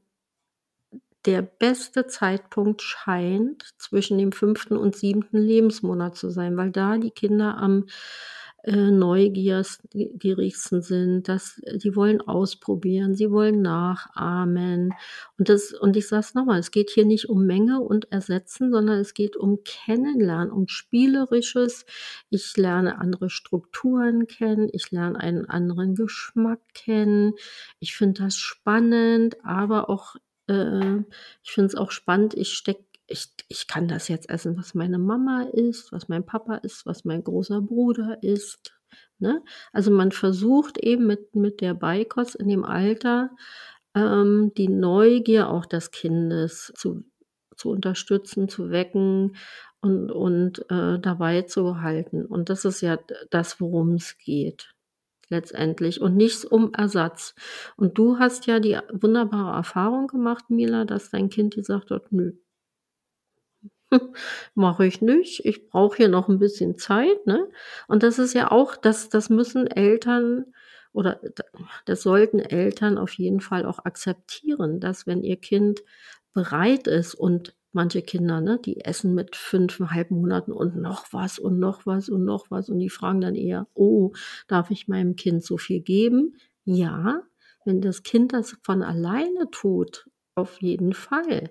der 1.25 1.41
beste 1.41 2.07
Zeitpunkt 2.07 2.81
scheint 2.81 3.73
zwischen 3.77 4.17
dem 4.17 4.31
fünften 4.31 4.77
und 4.77 4.95
siebten 4.95 5.37
Lebensmonat 5.37 6.15
zu 6.15 6.29
sein, 6.29 6.55
weil 6.57 6.71
da 6.71 6.97
die 6.97 7.11
Kinder 7.11 7.57
am 7.57 7.85
äh, 8.65 8.89
neugierigsten 8.89 10.81
sind, 10.81 11.27
dass 11.27 11.61
die 11.75 11.95
wollen 11.95 12.19
ausprobieren, 12.21 13.13
sie 13.13 13.29
wollen 13.29 13.61
nachahmen. 13.61 14.93
Und 15.37 15.49
das, 15.49 15.71
und 15.71 15.95
ich 15.95 16.07
sage 16.07 16.21
es 16.21 16.33
nochmal, 16.33 16.59
es 16.59 16.71
geht 16.71 16.89
hier 16.89 17.05
nicht 17.05 17.29
um 17.29 17.45
Menge 17.45 17.79
und 17.81 18.11
Ersetzen, 18.11 18.71
sondern 18.71 18.99
es 18.99 19.13
geht 19.13 19.37
um 19.37 19.59
Kennenlernen, 19.63 20.51
um 20.51 20.67
Spielerisches. 20.67 21.85
Ich 22.31 22.57
lerne 22.57 22.97
andere 22.97 23.29
Strukturen 23.29 24.25
kennen, 24.25 24.69
ich 24.71 24.89
lerne 24.89 25.19
einen 25.19 25.45
anderen 25.45 25.93
Geschmack 25.93 26.59
kennen. 26.73 27.33
Ich 27.79 27.95
finde 27.95 28.23
das 28.23 28.35
spannend, 28.35 29.37
aber 29.43 29.89
auch 29.91 30.15
äh, 30.47 31.01
ich 31.43 31.51
finde 31.51 31.67
es 31.67 31.75
auch 31.75 31.91
spannend, 31.91 32.33
ich 32.33 32.53
stecke 32.53 32.83
ich, 33.07 33.29
ich 33.47 33.67
kann 33.67 33.87
das 33.87 34.07
jetzt 34.07 34.29
essen, 34.29 34.57
was 34.57 34.73
meine 34.73 34.97
Mama 34.97 35.43
isst, 35.53 35.91
was 35.91 36.07
mein 36.07 36.25
Papa 36.25 36.55
isst, 36.57 36.85
was 36.85 37.05
mein 37.05 37.23
großer 37.23 37.61
Bruder 37.61 38.21
isst. 38.23 38.73
Ne? 39.19 39.43
Also 39.71 39.91
man 39.91 40.11
versucht 40.11 40.77
eben 40.77 41.07
mit, 41.07 41.35
mit 41.35 41.61
der 41.61 41.73
Beikost 41.73 42.35
in 42.35 42.47
dem 42.47 42.63
Alter 42.63 43.31
ähm, 43.95 44.51
die 44.57 44.67
Neugier 44.67 45.49
auch 45.49 45.65
des 45.65 45.91
Kindes 45.91 46.73
zu, 46.75 47.03
zu 47.55 47.69
unterstützen, 47.69 48.49
zu 48.49 48.71
wecken 48.71 49.35
und, 49.81 50.11
und 50.11 50.69
äh, 50.71 50.99
dabei 50.99 51.43
zu 51.43 51.81
halten. 51.81 52.25
Und 52.25 52.49
das 52.49 52.65
ist 52.65 52.81
ja 52.81 52.97
das, 53.29 53.61
worum 53.61 53.93
es 53.93 54.17
geht 54.17 54.71
letztendlich 55.29 56.01
und 56.01 56.15
nichts 56.15 56.45
um 56.45 56.73
Ersatz. 56.73 57.35
Und 57.77 57.97
du 57.97 58.19
hast 58.19 58.45
ja 58.47 58.59
die 58.59 58.77
wunderbare 58.91 59.55
Erfahrung 59.55 60.07
gemacht, 60.07 60.49
Mila, 60.49 60.85
dass 60.85 61.09
dein 61.09 61.29
Kind 61.29 61.55
gesagt 61.55 61.91
hat, 61.91 62.11
nö, 62.11 62.33
Mache 64.55 64.85
ich 64.85 65.01
nicht. 65.01 65.45
Ich 65.45 65.69
brauche 65.69 65.97
hier 65.97 66.09
noch 66.09 66.29
ein 66.29 66.39
bisschen 66.39 66.77
Zeit, 66.77 67.25
ne? 67.25 67.47
Und 67.87 68.03
das 68.03 68.19
ist 68.19 68.33
ja 68.33 68.51
auch 68.51 68.75
das 68.75 69.09
das 69.09 69.29
müssen 69.29 69.67
Eltern 69.67 70.45
oder 70.93 71.19
das 71.85 72.01
sollten 72.03 72.39
Eltern 72.39 72.97
auf 72.97 73.13
jeden 73.13 73.41
Fall 73.41 73.65
auch 73.65 73.79
akzeptieren, 73.85 74.79
dass 74.79 75.07
wenn 75.07 75.23
ihr 75.23 75.37
Kind 75.37 75.81
bereit 76.33 76.87
ist 76.87 77.15
und 77.15 77.55
manche 77.73 78.01
Kinder, 78.01 78.39
ne, 78.41 78.59
die 78.63 78.85
essen 78.85 79.13
mit 79.15 79.35
fünfeinhalb 79.35 80.09
Monaten 80.11 80.51
und 80.53 80.77
noch 80.77 81.07
was 81.11 81.39
und 81.39 81.59
noch 81.59 81.85
was 81.85 82.07
und 82.09 82.23
noch 82.25 82.49
was 82.51 82.69
und 82.69 82.79
die 82.79 82.89
fragen 82.89 83.21
dann 83.21 83.35
eher: 83.35 83.67
„Oh, 83.73 84.13
darf 84.47 84.71
ich 84.71 84.87
meinem 84.87 85.15
Kind 85.15 85.43
so 85.43 85.57
viel 85.57 85.81
geben?“ 85.81 86.35
Ja, 86.65 87.21
wenn 87.65 87.81
das 87.81 88.03
Kind 88.03 88.33
das 88.33 88.57
von 88.63 88.81
alleine 88.83 89.49
tut, 89.51 90.07
auf 90.35 90.61
jeden 90.61 90.93
Fall. 90.93 91.49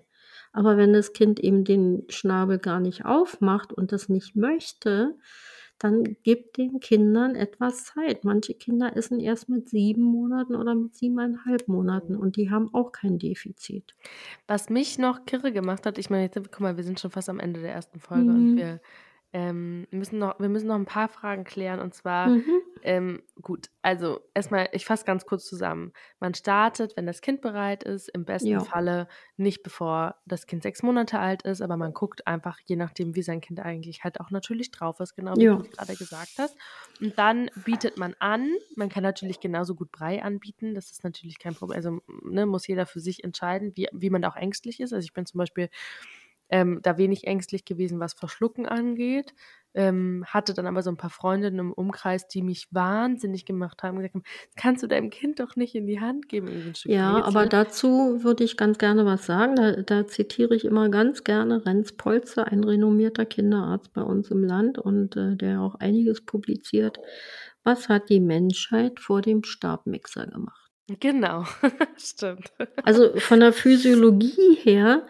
Aber 0.55 0.77
wenn 0.77 0.93
das 0.93 1.13
Kind 1.13 1.41
eben 1.41 1.65
den 1.65 2.05
Schnabel 2.09 2.59
gar 2.59 2.79
nicht 2.79 3.05
aufmacht 3.05 3.73
und 3.73 3.91
das 3.91 4.09
nicht 4.09 4.37
möchte, 4.37 5.19
dann 5.81 6.17
gibt 6.23 6.57
den 6.57 6.79
Kindern 6.79 7.35
etwas 7.35 7.87
Zeit. 7.87 8.25
Manche 8.25 8.55
Kinder 8.55 8.97
essen 8.97 9.19
erst 9.19 9.49
mit 9.49 9.69
sieben 9.69 10.03
Monaten 10.03 10.55
oder 10.55 10.77
mit 10.77 10.95
siebeneinhalb 10.95 11.67
Monaten 11.67 12.15
und 12.15 12.37
die 12.37 12.51
haben 12.51 12.73
auch 12.73 12.93
kein 12.93 13.19
Defizit. 13.19 13.97
Was 14.47 14.71
mich 14.71 14.97
noch 14.97 15.27
kirre 15.27 15.53
gemacht 15.53 15.87
hat, 15.87 15.99
ich 15.99 16.09
meine, 16.09 16.23
jetzt, 16.23 16.37
guck 16.37 16.61
mal, 16.61 16.77
wir 16.77 16.85
sind 16.85 17.01
schon 17.01 17.11
fast 17.11 17.29
am 17.29 17.41
Ende 17.41 17.61
der 17.61 17.73
ersten 17.73 17.99
Folge 17.99 18.31
mhm. 18.31 18.37
und 18.37 18.57
wir 18.57 18.81
ähm, 19.33 19.89
müssen 19.91 20.21
noch, 20.21 20.39
wir 20.39 20.49
müssen 20.49 20.69
noch 20.69 20.77
ein 20.77 20.87
paar 20.87 21.09
Fragen 21.09 21.43
klären 21.43 21.81
und 21.81 21.95
zwar, 21.95 22.29
mhm. 22.29 22.45
Ähm, 22.85 23.23
gut, 23.41 23.71
also 23.81 24.21
erstmal, 24.35 24.69
ich 24.73 24.85
fasse 24.85 25.07
ganz 25.07 25.25
kurz 25.25 25.47
zusammen. 25.47 25.93
Man 26.21 26.35
startet, 26.35 26.97
wenn 26.97 27.07
das 27.07 27.23
Kind 27.23 27.41
bereit 27.41 27.83
ist, 27.83 28.09
im 28.09 28.27
besten 28.27 28.49
ja. 28.49 28.61
Falle 28.61 29.09
nicht 29.39 29.63
bevor 29.63 30.17
das 30.27 30.47
Kind 30.47 30.63
sechs 30.63 30.83
Monate 30.83 31.19
alt 31.19 31.43
ist, 31.43 31.63
aber 31.63 31.79
man 31.79 31.95
guckt 31.95 32.27
einfach, 32.27 32.59
je 32.67 32.77
nachdem, 32.77 33.15
wie 33.15 33.23
sein 33.23 33.41
Kind 33.41 33.61
eigentlich 33.61 34.05
halt 34.05 34.21
auch 34.21 34.31
natürlich 34.31 34.71
drauf 34.71 35.01
ist, 35.01 35.17
genau 35.17 35.35
wie 35.37 35.45
ja. 35.45 35.55
du 35.57 35.63
gerade 35.63 35.97
gesagt 35.97 36.33
hast. 36.37 36.57
Und 37.01 37.19
dann 37.19 37.51
bietet 37.65 37.97
man 37.97 38.15
an, 38.19 38.53
man 38.77 38.91
kann 38.91 39.03
natürlich 39.03 39.41
genauso 39.41 39.75
gut 39.75 39.91
Brei 39.91 40.23
anbieten, 40.23 40.75
das 40.75 40.91
ist 40.91 41.05
natürlich 41.05 41.39
kein 41.39 41.55
Problem, 41.55 41.77
also 41.77 42.01
ne, 42.23 42.45
muss 42.45 42.67
jeder 42.67 42.85
für 42.85 43.01
sich 43.01 43.25
entscheiden, 43.25 43.73
wie, 43.77 43.89
wie 43.93 44.11
man 44.11 44.21
da 44.21 44.29
auch 44.29 44.37
ängstlich 44.37 44.81
ist. 44.81 44.93
Also 44.93 45.05
ich 45.05 45.15
bin 45.15 45.25
zum 45.25 45.39
Beispiel 45.39 45.71
ähm, 46.49 46.81
da 46.83 46.99
wenig 46.99 47.27
ängstlich 47.27 47.65
gewesen, 47.65 48.01
was 48.01 48.15
Verschlucken 48.15 48.67
angeht. 48.67 49.35
Ähm, 49.77 50.25
hatte 50.29 50.55
dann 50.55 50.69
aber 50.69 50.83
so 50.83 50.91
ein 50.91 50.97
paar 50.97 51.11
Freundinnen 51.11 51.59
im 51.59 51.73
Umkreis, 51.73 52.29
die 52.29 52.43
mich 52.43 52.69
wahnsinnig 52.71 53.45
gemacht 53.45 53.83
haben, 53.83 53.97
gesagt 53.97 54.15
haben, 54.15 54.23
das 54.23 54.55
kannst 54.63 54.85
du 54.85 54.87
deinem 54.87 55.11
Kind 55.11 55.41
doch 55.41 55.57
nicht 55.57 55.75
in 55.75 55.89
die 55.89 56.01
Hand 56.01 56.29
geben. 56.29 56.47
ja, 56.85 57.17
Rätsel. 57.17 57.29
aber 57.29 57.47
dazu 57.47 58.23
würde 58.23 58.45
ich 58.45 58.57
ganz 58.57 58.79
gerne 58.79 59.05
was 59.05 59.27
sagen. 59.27 59.57
Da, 59.57 59.73
da 59.83 60.07
zitiere 60.07 60.55
ich 60.55 60.65
immer 60.65 60.91
ganz 60.91 61.25
gerne 61.25 61.67
Renz 61.67 61.91
Polzer, 61.91 62.47
ein 62.47 62.63
renommierter 62.63 63.27
Kinderarzt 63.27 63.93
bei 63.93 64.03
uns 64.03 64.31
im 64.31 64.45
Land 64.45 64.79
und 64.79 65.17
äh, 65.17 65.35
der 65.35 65.61
auch 65.61 65.75
einiges 65.75 66.25
publiziert. 66.25 67.01
Was 67.65 67.89
hat 67.89 68.11
die 68.11 68.21
Menschheit 68.21 69.01
vor 69.01 69.23
dem 69.23 69.43
Stabmixer 69.43 70.29
gemacht? 70.29 70.71
Genau, 71.01 71.45
stimmt. 71.97 72.53
Also 72.85 73.19
von 73.19 73.41
der 73.41 73.53
Physiologie 73.53 74.55
her 74.63 75.07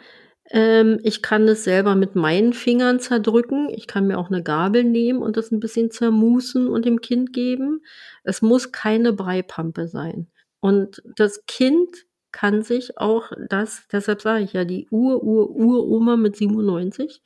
ähm, 0.50 1.00
ich 1.02 1.22
kann 1.22 1.48
es 1.48 1.64
selber 1.64 1.94
mit 1.94 2.14
meinen 2.16 2.52
Fingern 2.52 3.00
zerdrücken. 3.00 3.68
Ich 3.70 3.86
kann 3.86 4.06
mir 4.06 4.18
auch 4.18 4.28
eine 4.28 4.42
Gabel 4.42 4.84
nehmen 4.84 5.22
und 5.22 5.36
das 5.36 5.50
ein 5.50 5.60
bisschen 5.60 5.90
zermusen 5.90 6.68
und 6.68 6.84
dem 6.84 7.00
Kind 7.00 7.32
geben. 7.32 7.82
Es 8.24 8.42
muss 8.42 8.72
keine 8.72 9.12
Breipampe 9.12 9.88
sein. 9.88 10.28
Und 10.60 11.02
das 11.16 11.46
Kind 11.46 12.06
kann 12.32 12.62
sich 12.62 12.98
auch 12.98 13.30
das, 13.48 13.86
deshalb 13.92 14.20
sage 14.20 14.44
ich 14.44 14.52
ja, 14.54 14.64
die 14.64 14.88
Ur-Ur-Uroma 14.90 16.16
mit 16.16 16.36
97, 16.36 17.22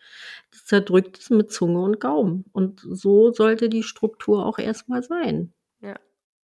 die 0.54 0.64
zerdrückt 0.64 1.18
es 1.18 1.31
mit 1.31 1.50
Zunge 1.50 1.81
und 1.81 1.98
Gaumen. 1.98 2.44
Und 2.52 2.81
so 2.81 3.33
sollte 3.33 3.68
die 3.70 3.83
Struktur 3.83 4.44
auch 4.44 4.59
erstmal 4.59 5.02
sein. 5.02 5.54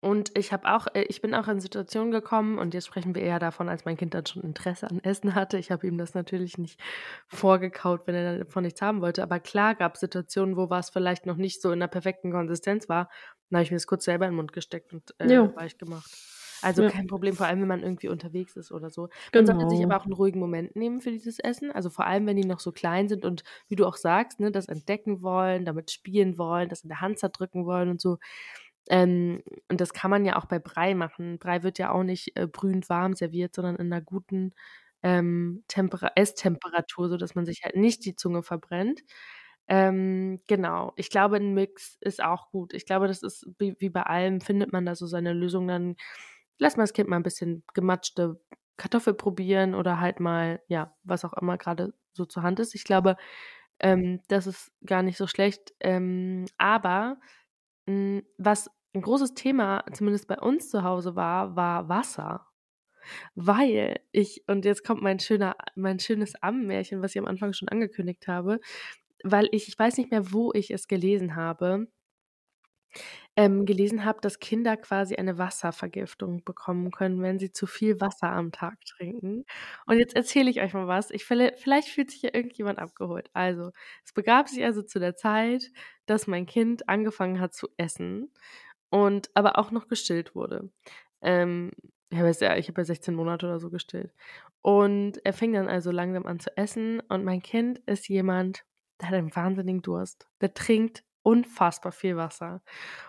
Und 0.00 0.36
ich 0.36 0.52
habe 0.52 0.72
auch, 0.74 0.86
äh, 0.94 1.02
ich 1.02 1.20
bin 1.20 1.34
auch 1.34 1.46
in 1.48 1.60
Situationen 1.60 2.10
gekommen 2.10 2.58
und 2.58 2.72
jetzt 2.72 2.86
sprechen 2.86 3.14
wir 3.14 3.22
eher 3.22 3.38
davon, 3.38 3.68
als 3.68 3.84
mein 3.84 3.98
Kind 3.98 4.14
dann 4.14 4.24
schon 4.24 4.42
Interesse 4.42 4.88
an 4.88 5.00
Essen 5.00 5.34
hatte. 5.34 5.58
Ich 5.58 5.70
habe 5.70 5.86
ihm 5.86 5.98
das 5.98 6.14
natürlich 6.14 6.56
nicht 6.56 6.80
vorgekaut, 7.28 8.06
wenn 8.06 8.14
er 8.14 8.38
davon 8.38 8.62
nichts 8.62 8.80
haben 8.80 9.02
wollte. 9.02 9.22
Aber 9.22 9.40
klar 9.40 9.74
gab 9.74 9.94
es 9.94 10.00
Situationen, 10.00 10.56
wo 10.56 10.70
was 10.70 10.88
vielleicht 10.90 11.26
noch 11.26 11.36
nicht 11.36 11.60
so 11.60 11.70
in 11.70 11.80
der 11.80 11.88
perfekten 11.88 12.32
Konsistenz 12.32 12.88
war. 12.88 13.10
Dann 13.50 13.58
habe 13.58 13.64
ich 13.64 13.70
mir 13.70 13.76
das 13.76 13.86
kurz 13.86 14.04
selber 14.04 14.24
in 14.24 14.32
den 14.32 14.36
Mund 14.36 14.52
gesteckt 14.54 14.92
und 14.94 15.14
äh, 15.18 15.30
ja. 15.30 15.54
weich 15.54 15.76
gemacht. 15.76 16.10
Also 16.62 16.82
ja. 16.82 16.90
kein 16.90 17.06
Problem, 17.06 17.34
vor 17.34 17.46
allem 17.46 17.60
wenn 17.60 17.68
man 17.68 17.82
irgendwie 17.82 18.08
unterwegs 18.08 18.56
ist 18.56 18.70
oder 18.72 18.90
so. 18.90 19.02
Man 19.32 19.44
genau. 19.44 19.58
sollte 19.58 19.76
sich 19.76 19.84
aber 19.84 19.96
auch 19.96 20.04
einen 20.04 20.12
ruhigen 20.12 20.40
Moment 20.40 20.76
nehmen 20.76 21.00
für 21.00 21.10
dieses 21.10 21.38
Essen. 21.38 21.72
Also 21.72 21.90
vor 21.90 22.06
allem, 22.06 22.26
wenn 22.26 22.36
die 22.36 22.44
noch 22.44 22.60
so 22.60 22.72
klein 22.72 23.08
sind 23.08 23.24
und 23.24 23.44
wie 23.68 23.76
du 23.76 23.86
auch 23.86 23.96
sagst, 23.96 24.40
ne, 24.40 24.50
das 24.50 24.68
entdecken 24.68 25.22
wollen, 25.22 25.64
damit 25.64 25.90
spielen 25.90 26.38
wollen, 26.38 26.68
das 26.68 26.82
in 26.82 26.88
der 26.88 27.00
Hand 27.00 27.18
zerdrücken 27.18 27.64
wollen 27.66 27.88
und 27.88 28.00
so 28.00 28.18
ähm, 28.90 29.42
und 29.70 29.80
das 29.82 29.94
kann 29.94 30.10
man 30.12 30.26
ja 30.26 30.36
auch 30.38 30.46
bei 30.46 30.60
Brei 30.60 30.94
machen. 30.96 31.38
Brei 31.40 31.62
wird 31.64 31.78
ja 31.80 31.92
auch 31.92 32.04
nicht 32.04 32.36
äh, 32.38 32.48
brühend 32.48 32.90
warm 32.90 33.14
serviert, 33.14 33.54
sondern 33.56 33.76
in 33.76 33.92
einer 33.92 34.02
guten 34.02 34.54
ähm, 35.04 35.64
Temper 35.68 36.12
Esstemperatur, 36.16 37.08
sodass 37.10 37.34
man 37.36 37.46
sich 37.46 37.62
halt 37.64 37.76
nicht 37.76 38.04
die 38.06 38.16
Zunge 38.16 38.42
verbrennt. 38.44 39.02
Ähm, 39.68 40.40
genau. 40.48 40.92
Ich 40.96 41.10
glaube, 41.10 41.36
ein 41.36 41.54
Mix 41.54 41.96
ist 42.00 42.22
auch 42.22 42.50
gut. 42.50 42.74
Ich 42.74 42.86
glaube, 42.86 43.06
das 43.08 43.22
ist 43.22 43.46
wie, 43.58 43.76
wie 43.78 43.90
bei 43.90 44.02
allem, 44.02 44.40
findet 44.40 44.72
man 44.72 44.84
da 44.86 44.94
so 44.96 45.06
seine 45.06 45.32
Lösung. 45.32 45.68
Dann 45.68 45.96
lässt 46.58 46.76
man 46.76 46.84
das 46.84 46.92
Kind 46.92 47.08
mal 47.08 47.16
ein 47.16 47.22
bisschen 47.22 47.64
gematschte 47.74 48.40
Kartoffel 48.76 49.14
probieren 49.14 49.74
oder 49.74 50.00
halt 50.00 50.20
mal, 50.20 50.60
ja, 50.68 50.94
was 51.04 51.24
auch 51.24 51.34
immer 51.34 51.58
gerade 51.58 51.92
so 52.12 52.24
zur 52.26 52.42
Hand 52.42 52.60
ist. 52.60 52.74
Ich 52.74 52.84
glaube, 52.84 53.16
ähm, 53.80 54.20
das 54.28 54.46
ist 54.46 54.72
gar 54.86 55.02
nicht 55.02 55.16
so 55.18 55.26
schlecht. 55.26 55.74
Ähm, 55.80 56.46
aber 56.58 57.18
hm, 57.88 58.22
was 58.38 58.70
ein 58.94 59.02
großes 59.02 59.34
Thema, 59.34 59.84
zumindest 59.92 60.28
bei 60.28 60.38
uns 60.38 60.70
zu 60.70 60.82
Hause 60.82 61.16
war, 61.16 61.56
war 61.56 61.88
Wasser. 61.88 62.46
Weil 63.34 64.00
ich, 64.12 64.44
und 64.48 64.64
jetzt 64.64 64.84
kommt 64.84 65.02
mein 65.02 65.18
schöner, 65.20 65.56
mein 65.74 65.98
schönes 66.00 66.34
Ammenmärchen, 66.42 67.02
was 67.02 67.12
ich 67.14 67.18
am 67.20 67.26
Anfang 67.26 67.52
schon 67.52 67.68
angekündigt 67.68 68.28
habe, 68.28 68.60
weil 69.24 69.48
ich, 69.52 69.68
ich 69.68 69.78
weiß 69.78 69.98
nicht 69.98 70.10
mehr, 70.10 70.32
wo 70.32 70.52
ich 70.54 70.70
es 70.70 70.88
gelesen 70.88 71.36
habe, 71.36 71.88
ähm, 73.36 73.64
gelesen 73.66 74.04
habe, 74.04 74.20
dass 74.20 74.38
Kinder 74.40 74.76
quasi 74.76 75.14
eine 75.16 75.38
Wasservergiftung 75.38 76.44
bekommen 76.44 76.90
können, 76.90 77.22
wenn 77.22 77.38
sie 77.38 77.52
zu 77.52 77.66
viel 77.66 78.00
Wasser 78.00 78.28
am 78.30 78.52
Tag 78.52 78.84
trinken. 78.84 79.44
Und 79.86 79.98
jetzt 79.98 80.16
erzähle 80.16 80.50
ich 80.50 80.60
euch 80.60 80.74
mal 80.74 80.88
was. 80.88 81.10
Ich 81.10 81.24
vielleicht 81.24 81.88
fühlt 81.88 82.10
sich 82.10 82.22
ja 82.22 82.30
irgendjemand 82.34 82.78
abgeholt. 82.78 83.30
Also, 83.32 83.70
es 84.04 84.12
begab 84.12 84.48
sich 84.48 84.64
also 84.64 84.82
zu 84.82 84.98
der 84.98 85.16
Zeit, 85.16 85.70
dass 86.06 86.26
mein 86.26 86.46
Kind 86.46 86.88
angefangen 86.88 87.40
hat 87.40 87.54
zu 87.54 87.68
essen 87.76 88.32
und 88.90 89.30
aber 89.34 89.58
auch 89.58 89.70
noch 89.70 89.88
gestillt 89.88 90.34
wurde. 90.34 90.70
Ähm, 91.22 91.70
ich 92.10 92.18
habe 92.18 92.30
ja, 92.30 92.50
hab 92.50 92.78
ja 92.78 92.84
16 92.84 93.14
Monate 93.14 93.46
oder 93.46 93.60
so 93.60 93.70
gestillt. 93.70 94.12
Und 94.62 95.24
er 95.24 95.32
fing 95.32 95.52
dann 95.52 95.68
also 95.68 95.90
langsam 95.90 96.26
an 96.26 96.40
zu 96.40 96.54
essen 96.56 97.00
und 97.08 97.24
mein 97.24 97.40
Kind 97.40 97.78
ist 97.86 98.08
jemand, 98.08 98.64
der 99.00 99.08
hat 99.08 99.14
einen 99.14 99.34
wahnsinnigen 99.34 99.82
Durst. 99.82 100.28
Der 100.40 100.52
trinkt 100.52 101.04
unfassbar 101.22 101.92
viel 101.92 102.16
Wasser. 102.16 102.62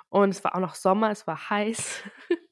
Und 0.09 0.29
es 0.29 0.43
war 0.43 0.55
auch 0.55 0.59
noch 0.59 0.75
Sommer, 0.75 1.11
es 1.11 1.27
war 1.27 1.49
heiß. 1.49 2.03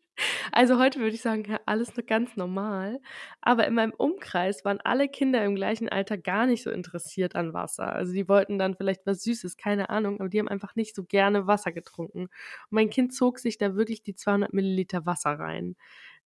Also 0.51 0.79
heute 0.79 0.99
würde 0.99 1.15
ich 1.15 1.21
sagen, 1.21 1.43
ja, 1.49 1.59
alles 1.65 1.95
noch 1.95 2.05
ganz 2.05 2.35
normal. 2.35 2.99
Aber 3.41 3.67
in 3.67 3.75
meinem 3.75 3.93
Umkreis 3.93 4.65
waren 4.65 4.79
alle 4.81 5.07
Kinder 5.09 5.43
im 5.43 5.55
gleichen 5.55 5.89
Alter 5.89 6.17
gar 6.17 6.45
nicht 6.45 6.63
so 6.63 6.71
interessiert 6.71 7.35
an 7.35 7.53
Wasser. 7.53 7.93
Also 7.93 8.13
die 8.13 8.27
wollten 8.27 8.57
dann 8.57 8.75
vielleicht 8.75 9.05
was 9.05 9.23
Süßes, 9.23 9.57
keine 9.57 9.89
Ahnung, 9.89 10.19
aber 10.19 10.29
die 10.29 10.39
haben 10.39 10.47
einfach 10.47 10.75
nicht 10.75 10.95
so 10.95 11.03
gerne 11.03 11.47
Wasser 11.47 11.71
getrunken. 11.71 12.23
Und 12.23 12.31
mein 12.69 12.89
Kind 12.89 13.13
zog 13.13 13.39
sich 13.39 13.57
da 13.57 13.75
wirklich 13.75 14.03
die 14.03 14.15
200 14.15 14.53
Milliliter 14.53 15.05
Wasser 15.05 15.31
rein. 15.31 15.75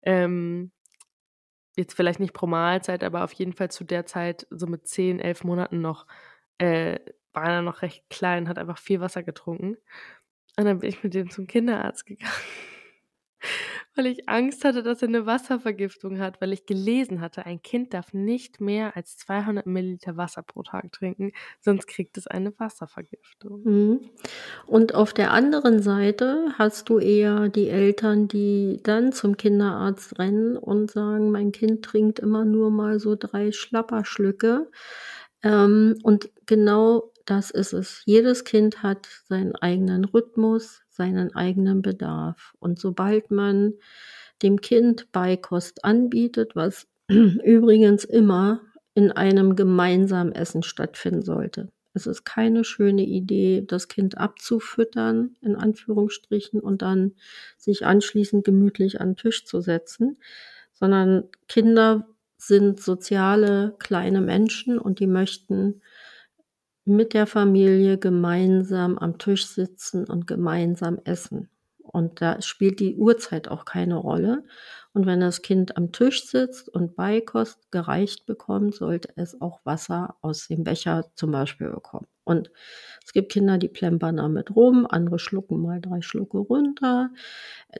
Ähm, 0.03 0.71
jetzt 1.75 1.95
vielleicht 1.95 2.19
nicht 2.19 2.33
pro 2.33 2.47
Mahlzeit, 2.47 3.03
aber 3.03 3.23
auf 3.23 3.33
jeden 3.33 3.53
Fall 3.53 3.71
zu 3.71 3.83
der 3.83 4.05
Zeit, 4.05 4.47
so 4.49 4.67
mit 4.67 4.87
10, 4.87 5.19
11 5.19 5.43
Monaten 5.43 5.81
noch, 5.81 6.07
äh, 6.59 6.99
war 7.33 7.45
er 7.45 7.61
noch 7.63 7.81
recht 7.81 8.03
klein, 8.09 8.47
hat 8.47 8.59
einfach 8.59 8.77
viel 8.77 8.99
Wasser 9.01 9.23
getrunken. 9.23 9.77
Und 10.57 10.65
dann 10.65 10.79
bin 10.79 10.89
ich 10.89 11.03
mit 11.03 11.13
dem 11.15 11.29
zum 11.31 11.47
Kinderarzt 11.47 12.05
gegangen 12.05 12.31
weil 13.95 14.07
ich 14.07 14.27
Angst 14.27 14.65
hatte, 14.65 14.83
dass 14.83 15.01
er 15.01 15.07
eine 15.07 15.25
Wasservergiftung 15.25 16.19
hat, 16.19 16.41
weil 16.41 16.53
ich 16.53 16.65
gelesen 16.65 17.21
hatte, 17.21 17.45
ein 17.45 17.61
Kind 17.61 17.93
darf 17.93 18.13
nicht 18.13 18.59
mehr 18.59 18.95
als 18.95 19.17
200 19.17 19.65
Milliliter 19.65 20.17
Wasser 20.17 20.43
pro 20.43 20.63
Tag 20.63 20.91
trinken, 20.91 21.31
sonst 21.61 21.87
kriegt 21.87 22.17
es 22.17 22.27
eine 22.27 22.57
Wasservergiftung. 22.59 23.63
Mhm. 23.63 24.09
Und 24.65 24.95
auf 24.95 25.13
der 25.13 25.31
anderen 25.31 25.81
Seite 25.81 26.53
hast 26.57 26.89
du 26.89 26.99
eher 26.99 27.49
die 27.49 27.69
Eltern, 27.69 28.27
die 28.27 28.79
dann 28.83 29.11
zum 29.13 29.37
Kinderarzt 29.37 30.19
rennen 30.19 30.57
und 30.57 30.91
sagen, 30.91 31.31
mein 31.31 31.51
Kind 31.51 31.85
trinkt 31.85 32.19
immer 32.19 32.45
nur 32.45 32.71
mal 32.71 32.99
so 32.99 33.15
drei 33.15 33.51
Schlapperschlücke. 33.51 34.69
Ähm, 35.43 35.99
und 36.03 36.29
genau 36.45 37.12
das 37.25 37.51
ist 37.51 37.73
es. 37.73 38.01
Jedes 38.05 38.43
Kind 38.43 38.83
hat 38.83 39.07
seinen 39.25 39.55
eigenen 39.55 40.05
Rhythmus, 40.05 40.81
seinen 40.89 41.35
eigenen 41.35 41.81
Bedarf. 41.81 42.53
Und 42.59 42.79
sobald 42.79 43.31
man 43.31 43.73
dem 44.41 44.61
Kind 44.61 45.11
Beikost 45.11 45.85
anbietet, 45.85 46.55
was 46.55 46.87
übrigens 47.07 48.03
immer 48.03 48.61
in 48.93 49.11
einem 49.11 49.55
gemeinsamen 49.55 50.33
Essen 50.33 50.63
stattfinden 50.63 51.23
sollte. 51.23 51.69
Es 51.95 52.07
ist 52.07 52.25
keine 52.25 52.63
schöne 52.63 53.03
Idee, 53.03 53.63
das 53.65 53.87
Kind 53.87 54.17
abzufüttern, 54.17 55.35
in 55.41 55.55
Anführungsstrichen, 55.55 56.59
und 56.59 56.81
dann 56.81 57.13
sich 57.57 57.85
anschließend 57.85 58.43
gemütlich 58.43 58.99
an 58.99 59.09
den 59.09 59.15
Tisch 59.15 59.45
zu 59.45 59.61
setzen, 59.61 60.17
sondern 60.73 61.25
Kinder 61.47 62.07
sind 62.37 62.81
soziale 62.81 63.75
kleine 63.79 64.21
Menschen 64.21 64.79
und 64.79 64.99
die 64.99 65.07
möchten 65.07 65.81
mit 66.85 67.13
der 67.13 67.27
Familie 67.27 67.97
gemeinsam 67.97 68.97
am 68.97 69.17
Tisch 69.17 69.47
sitzen 69.47 70.05
und 70.05 70.27
gemeinsam 70.27 70.99
essen. 71.05 71.49
Und 71.79 72.21
da 72.21 72.41
spielt 72.41 72.79
die 72.79 72.95
Uhrzeit 72.95 73.47
auch 73.49 73.65
keine 73.65 73.95
Rolle. 73.95 74.43
Und 74.93 75.05
wenn 75.05 75.19
das 75.19 75.41
Kind 75.41 75.77
am 75.77 75.91
Tisch 75.91 76.25
sitzt 76.27 76.69
und 76.69 76.95
Beikost 76.95 77.71
gereicht 77.71 78.25
bekommt, 78.25 78.75
sollte 78.75 79.09
es 79.15 79.39
auch 79.41 79.61
Wasser 79.65 80.15
aus 80.21 80.47
dem 80.47 80.63
Becher 80.63 81.05
zum 81.15 81.31
Beispiel 81.31 81.69
bekommen. 81.69 82.07
Und 82.25 82.51
es 83.05 83.11
gibt 83.11 83.31
Kinder, 83.31 83.57
die 83.57 83.67
plempern 83.67 84.17
damit 84.17 84.55
rum, 84.55 84.87
andere 84.89 85.19
schlucken 85.19 85.61
mal 85.61 85.81
drei 85.81 86.01
Schlucke 86.01 86.37
runter. 86.37 87.09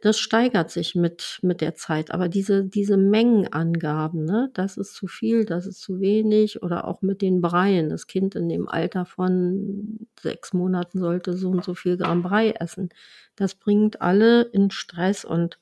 Das 0.01 0.19
steigert 0.19 0.69
sich 0.69 0.95
mit, 0.95 1.39
mit 1.41 1.61
der 1.61 1.75
Zeit. 1.75 2.11
Aber 2.11 2.27
diese, 2.27 2.65
diese 2.65 2.97
Mengenangaben, 2.97 4.25
ne, 4.25 4.49
das 4.53 4.75
ist 4.77 4.95
zu 4.95 5.07
viel, 5.07 5.45
das 5.45 5.65
ist 5.65 5.79
zu 5.79 6.01
wenig, 6.01 6.61
oder 6.61 6.87
auch 6.87 7.01
mit 7.01 7.21
den 7.21 7.39
Breien. 7.41 7.89
Das 7.89 8.07
Kind 8.07 8.35
in 8.35 8.49
dem 8.49 8.67
Alter 8.67 9.05
von 9.05 10.07
sechs 10.19 10.53
Monaten 10.53 10.99
sollte 10.99 11.37
so 11.37 11.49
und 11.49 11.63
so 11.63 11.73
viel 11.73 11.95
Gramm 11.97 12.21
Brei 12.21 12.51
essen. 12.51 12.89
Das 13.35 13.55
bringt 13.55 14.01
alle 14.01 14.41
in 14.41 14.71
Stress 14.71 15.23
und 15.23 15.57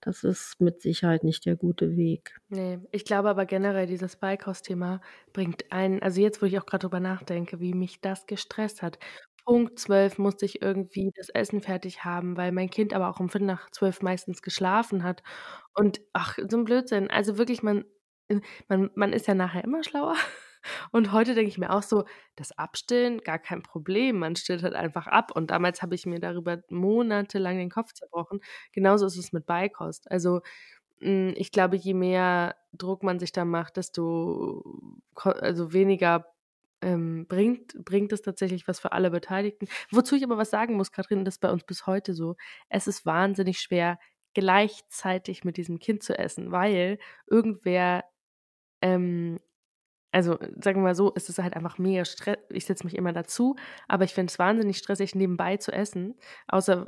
das 0.00 0.24
ist 0.24 0.60
mit 0.60 0.80
Sicherheit 0.82 1.24
nicht 1.24 1.44
der 1.46 1.56
gute 1.56 1.96
Weg. 1.96 2.38
Nee, 2.48 2.78
ich 2.92 3.04
glaube 3.04 3.28
aber 3.28 3.46
generell, 3.46 3.86
dieses 3.86 4.16
Beikost-Thema 4.16 5.00
bringt 5.32 5.70
einen, 5.72 6.02
also 6.02 6.20
jetzt, 6.20 6.40
wo 6.40 6.46
ich 6.46 6.58
auch 6.58 6.66
gerade 6.66 6.82
drüber 6.82 7.00
nachdenke, 7.00 7.60
wie 7.60 7.74
mich 7.74 8.00
das 8.00 8.26
gestresst 8.26 8.82
hat. 8.82 8.98
Punkt 9.44 9.78
12 9.78 10.18
musste 10.18 10.44
ich 10.44 10.60
irgendwie 10.60 11.10
das 11.16 11.30
Essen 11.30 11.62
fertig 11.62 12.04
haben, 12.04 12.36
weil 12.36 12.52
mein 12.52 12.68
Kind 12.70 12.92
aber 12.92 13.08
auch 13.08 13.18
um 13.18 13.30
Viertel 13.30 13.46
nach 13.46 13.70
zwölf 13.70 14.02
meistens 14.02 14.42
geschlafen 14.42 15.02
hat. 15.04 15.22
Und 15.74 16.00
ach, 16.12 16.36
so 16.48 16.58
ein 16.58 16.64
Blödsinn. 16.64 17.10
Also 17.10 17.38
wirklich, 17.38 17.62
man, 17.62 17.84
man, 18.68 18.90
man 18.94 19.12
ist 19.12 19.26
ja 19.26 19.34
nachher 19.34 19.64
immer 19.64 19.82
schlauer. 19.82 20.14
Und 20.92 21.12
heute 21.12 21.34
denke 21.34 21.50
ich 21.50 21.58
mir 21.58 21.70
auch 21.70 21.82
so, 21.82 22.04
das 22.36 22.52
Abstillen, 22.56 23.20
gar 23.20 23.38
kein 23.38 23.62
Problem. 23.62 24.18
Man 24.18 24.36
stillt 24.36 24.62
halt 24.62 24.74
einfach 24.74 25.06
ab. 25.06 25.30
Und 25.34 25.50
damals 25.50 25.82
habe 25.82 25.94
ich 25.94 26.06
mir 26.06 26.20
darüber 26.20 26.58
monatelang 26.70 27.58
den 27.58 27.70
Kopf 27.70 27.92
zerbrochen. 27.92 28.40
Genauso 28.72 29.06
ist 29.06 29.16
es 29.16 29.32
mit 29.32 29.46
Beikost. 29.46 30.10
Also 30.10 30.40
hm, 31.00 31.34
ich 31.36 31.52
glaube, 31.52 31.76
je 31.76 31.94
mehr 31.94 32.56
Druck 32.72 33.02
man 33.02 33.18
sich 33.18 33.32
da 33.32 33.44
macht, 33.44 33.76
desto 33.76 34.64
also 35.14 35.72
weniger 35.72 36.26
ähm, 36.82 37.26
bringt, 37.28 37.74
bringt 37.84 38.12
es 38.12 38.22
tatsächlich 38.22 38.68
was 38.68 38.80
für 38.80 38.92
alle 38.92 39.10
Beteiligten. 39.10 39.68
Wozu 39.90 40.16
ich 40.16 40.24
aber 40.24 40.38
was 40.38 40.50
sagen 40.50 40.74
muss, 40.76 40.92
Katrin, 40.92 41.24
das 41.24 41.36
ist 41.36 41.40
bei 41.40 41.50
uns 41.50 41.64
bis 41.64 41.86
heute 41.86 42.14
so. 42.14 42.36
Es 42.68 42.86
ist 42.86 43.06
wahnsinnig 43.06 43.60
schwer, 43.60 43.98
gleichzeitig 44.34 45.44
mit 45.44 45.56
diesem 45.56 45.78
Kind 45.78 46.02
zu 46.02 46.18
essen, 46.18 46.52
weil 46.52 46.98
irgendwer 47.26 48.04
ähm, 48.82 49.38
also 50.12 50.38
sagen 50.62 50.80
wir 50.80 50.84
mal 50.84 50.94
so, 50.94 51.12
es 51.14 51.28
ist 51.28 51.38
halt 51.38 51.54
einfach 51.54 51.78
mega 51.78 52.04
Stress. 52.04 52.38
Ich 52.50 52.66
setze 52.66 52.84
mich 52.84 52.96
immer 52.96 53.12
dazu, 53.12 53.56
aber 53.88 54.04
ich 54.04 54.14
finde 54.14 54.30
es 54.30 54.38
wahnsinnig 54.38 54.78
stressig, 54.78 55.14
nebenbei 55.14 55.56
zu 55.58 55.72
essen. 55.72 56.14
Außer, 56.48 56.86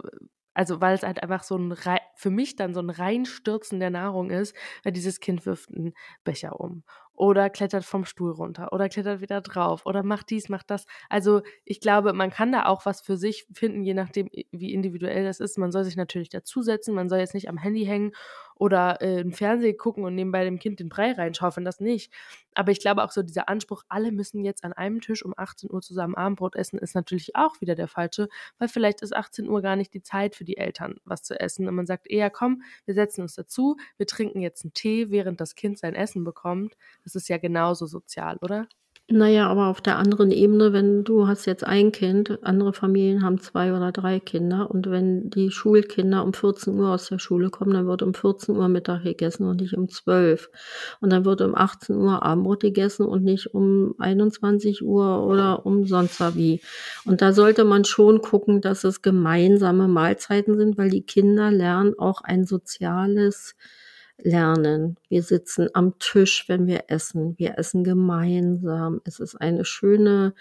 also 0.54 0.80
weil 0.80 0.94
es 0.94 1.02
halt 1.02 1.22
einfach 1.22 1.42
so 1.42 1.56
ein, 1.56 1.74
für 2.14 2.30
mich 2.30 2.56
dann 2.56 2.74
so 2.74 2.80
ein 2.80 2.90
Reinstürzen 2.90 3.80
der 3.80 3.90
Nahrung 3.90 4.30
ist, 4.30 4.56
weil 4.84 4.92
dieses 4.92 5.20
Kind 5.20 5.46
wirft 5.46 5.70
einen 5.70 5.94
Becher 6.24 6.60
um 6.60 6.82
oder 7.14 7.50
klettert 7.50 7.84
vom 7.84 8.04
Stuhl 8.04 8.32
runter 8.32 8.72
oder 8.72 8.88
klettert 8.88 9.20
wieder 9.20 9.40
drauf 9.40 9.84
oder 9.84 10.02
macht 10.02 10.30
dies, 10.30 10.48
macht 10.48 10.70
das. 10.70 10.86
Also 11.08 11.42
ich 11.64 11.80
glaube, 11.80 12.12
man 12.12 12.30
kann 12.30 12.52
da 12.52 12.66
auch 12.66 12.86
was 12.86 13.02
für 13.02 13.16
sich 13.16 13.46
finden, 13.52 13.82
je 13.82 13.94
nachdem, 13.94 14.30
wie 14.52 14.72
individuell 14.72 15.24
das 15.24 15.40
ist. 15.40 15.58
Man 15.58 15.72
soll 15.72 15.84
sich 15.84 15.96
natürlich 15.96 16.30
dazusetzen, 16.30 16.94
man 16.94 17.08
soll 17.08 17.18
jetzt 17.18 17.34
nicht 17.34 17.48
am 17.48 17.58
Handy 17.58 17.84
hängen 17.84 18.12
oder 18.60 19.00
äh, 19.00 19.20
im 19.20 19.32
Fernsehen 19.32 19.78
gucken 19.78 20.04
und 20.04 20.14
nebenbei 20.14 20.44
dem 20.44 20.58
Kind 20.58 20.80
den 20.80 20.90
Brei 20.90 21.12
reinschaufeln, 21.12 21.64
das 21.64 21.80
nicht. 21.80 22.12
Aber 22.54 22.72
ich 22.72 22.80
glaube 22.80 23.02
auch 23.02 23.10
so 23.10 23.22
dieser 23.22 23.48
Anspruch, 23.48 23.84
alle 23.88 24.12
müssen 24.12 24.44
jetzt 24.44 24.64
an 24.64 24.74
einem 24.74 25.00
Tisch 25.00 25.24
um 25.24 25.32
18 25.34 25.70
Uhr 25.72 25.80
zusammen 25.80 26.14
Abendbrot 26.14 26.56
essen, 26.56 26.78
ist 26.78 26.94
natürlich 26.94 27.36
auch 27.36 27.58
wieder 27.62 27.74
der 27.74 27.88
falsche, 27.88 28.28
weil 28.58 28.68
vielleicht 28.68 29.00
ist 29.00 29.16
18 29.16 29.48
Uhr 29.48 29.62
gar 29.62 29.76
nicht 29.76 29.94
die 29.94 30.02
Zeit 30.02 30.36
für 30.36 30.44
die 30.44 30.58
Eltern, 30.58 30.96
was 31.04 31.22
zu 31.22 31.40
essen. 31.40 31.68
Und 31.68 31.74
man 31.74 31.86
sagt 31.86 32.06
eher, 32.10 32.28
komm, 32.28 32.62
wir 32.84 32.92
setzen 32.92 33.22
uns 33.22 33.34
dazu, 33.34 33.78
wir 33.96 34.06
trinken 34.06 34.42
jetzt 34.42 34.62
einen 34.62 34.74
Tee, 34.74 35.10
während 35.10 35.40
das 35.40 35.54
Kind 35.54 35.78
sein 35.78 35.94
Essen 35.94 36.22
bekommt. 36.22 36.76
Das 37.02 37.09
ist 37.14 37.28
ja 37.28 37.38
genauso 37.38 37.86
sozial, 37.86 38.38
oder? 38.42 38.68
Naja, 39.12 39.48
aber 39.48 39.66
auf 39.66 39.80
der 39.80 39.98
anderen 39.98 40.30
Ebene, 40.30 40.72
wenn 40.72 41.02
du 41.02 41.26
hast 41.26 41.44
jetzt 41.44 41.64
ein 41.64 41.90
Kind, 41.90 42.38
andere 42.44 42.72
Familien 42.72 43.24
haben 43.24 43.40
zwei 43.40 43.72
oder 43.74 43.90
drei 43.90 44.20
Kinder 44.20 44.70
und 44.70 44.88
wenn 44.88 45.30
die 45.30 45.50
Schulkinder 45.50 46.22
um 46.22 46.32
14 46.32 46.78
Uhr 46.78 46.90
aus 46.90 47.08
der 47.08 47.18
Schule 47.18 47.50
kommen, 47.50 47.72
dann 47.72 47.88
wird 47.88 48.02
um 48.02 48.14
14 48.14 48.54
Uhr 48.56 48.68
Mittag 48.68 49.02
gegessen 49.02 49.48
und 49.48 49.62
nicht 49.62 49.74
um 49.74 49.88
12. 49.88 50.48
Und 51.00 51.10
dann 51.10 51.24
wird 51.24 51.40
um 51.40 51.56
18 51.56 51.96
Uhr 51.96 52.22
Abendbrot 52.22 52.60
gegessen 52.60 53.04
und 53.04 53.24
nicht 53.24 53.52
um 53.52 53.96
21 53.98 54.84
Uhr 54.84 55.26
oder 55.26 55.66
um 55.66 55.86
sonst 55.86 56.20
wie. 56.36 56.60
Und 57.04 57.20
da 57.20 57.32
sollte 57.32 57.64
man 57.64 57.84
schon 57.84 58.20
gucken, 58.22 58.60
dass 58.60 58.84
es 58.84 59.02
gemeinsame 59.02 59.88
Mahlzeiten 59.88 60.56
sind, 60.56 60.78
weil 60.78 60.90
die 60.90 61.02
Kinder 61.02 61.50
lernen 61.50 61.98
auch 61.98 62.20
ein 62.22 62.44
soziales 62.44 63.56
lernen. 64.24 64.96
Wir 65.08 65.22
sitzen 65.22 65.68
am 65.74 65.98
Tisch, 65.98 66.48
wenn 66.48 66.66
wir 66.66 66.84
essen. 66.88 67.38
Wir 67.38 67.58
essen 67.58 67.84
gemeinsam. 67.84 69.00
Es 69.04 69.20
ist 69.20 69.36
eine 69.36 69.64
schöne 69.64 70.34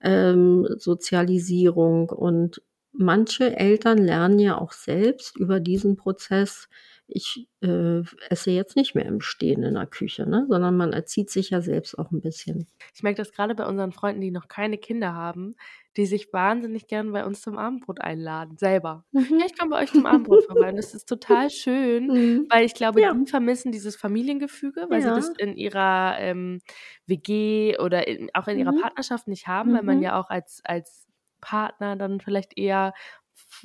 ähm, 0.00 0.66
Sozialisierung 0.76 2.10
und 2.10 2.62
manche 2.92 3.56
Eltern 3.56 3.98
lernen 3.98 4.38
ja 4.38 4.58
auch 4.58 4.72
selbst 4.72 5.36
über 5.36 5.60
diesen 5.60 5.96
Prozess. 5.96 6.68
Ich 7.06 7.48
äh, 7.62 8.02
esse 8.28 8.50
jetzt 8.50 8.76
nicht 8.76 8.94
mehr 8.94 9.06
im 9.06 9.22
Stehen 9.22 9.62
in 9.62 9.74
der 9.74 9.86
Küche, 9.86 10.28
ne? 10.28 10.46
sondern 10.48 10.76
man 10.76 10.92
erzieht 10.92 11.30
sich 11.30 11.50
ja 11.50 11.62
selbst 11.62 11.98
auch 11.98 12.10
ein 12.10 12.20
bisschen. 12.20 12.66
Ich 12.94 13.02
merke 13.02 13.22
das 13.22 13.32
gerade 13.32 13.54
bei 13.54 13.66
unseren 13.66 13.92
Freunden, 13.92 14.20
die 14.20 14.30
noch 14.30 14.48
keine 14.48 14.76
Kinder 14.76 15.14
haben, 15.14 15.56
die 15.98 16.06
sich 16.06 16.32
wahnsinnig 16.32 16.86
gern 16.86 17.10
bei 17.10 17.26
uns 17.26 17.40
zum 17.40 17.58
Abendbrot 17.58 18.00
einladen, 18.00 18.56
selber. 18.56 19.04
Mhm. 19.10 19.40
Ja, 19.40 19.46
ich 19.46 19.58
komme 19.58 19.72
bei 19.72 19.82
euch 19.82 19.92
zum 19.92 20.06
Abendbrot 20.06 20.44
vorbei. 20.44 20.70
Und 20.70 20.76
das 20.76 20.94
ist 20.94 21.08
total 21.08 21.50
schön, 21.50 22.06
mhm. 22.06 22.46
weil 22.48 22.64
ich 22.64 22.74
glaube, 22.74 23.00
ja. 23.00 23.12
die 23.12 23.26
vermissen 23.28 23.72
dieses 23.72 23.96
Familiengefüge, 23.96 24.86
weil 24.88 25.02
ja. 25.02 25.08
sie 25.08 25.20
das 25.20 25.28
in 25.38 25.56
ihrer 25.56 26.16
ähm, 26.20 26.60
WG 27.06 27.78
oder 27.78 28.06
in, 28.06 28.30
auch 28.32 28.46
in 28.46 28.60
ihrer 28.60 28.72
mhm. 28.72 28.80
Partnerschaft 28.80 29.26
nicht 29.26 29.48
haben, 29.48 29.74
weil 29.74 29.82
man 29.82 29.96
mhm. 29.96 30.04
ja 30.04 30.20
auch 30.20 30.30
als, 30.30 30.62
als 30.64 31.08
Partner 31.40 31.96
dann 31.96 32.20
vielleicht 32.20 32.56
eher 32.56 32.94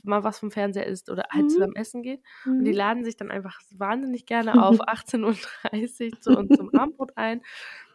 mal 0.04 0.24
was 0.24 0.40
vom 0.40 0.50
Fernseher 0.50 0.88
isst 0.88 1.12
oder 1.12 1.26
halt 1.30 1.46
mhm. 1.46 1.50
zusammen 1.50 1.76
essen 1.76 2.02
geht. 2.02 2.22
Mhm. 2.46 2.58
Und 2.58 2.66
die 2.66 2.72
mhm. 2.72 2.78
laden 2.78 3.06
sich 3.06 3.16
dann 3.16 3.30
einfach 3.30 3.60
wahnsinnig 3.72 4.26
gerne 4.26 4.54
auf 4.64 4.82
18.30 4.82 6.14
Uhr 6.14 6.20
zu 6.20 6.38
uns 6.38 6.58
zum 6.58 6.74
Abendbrot 6.74 7.12
ein. 7.16 7.42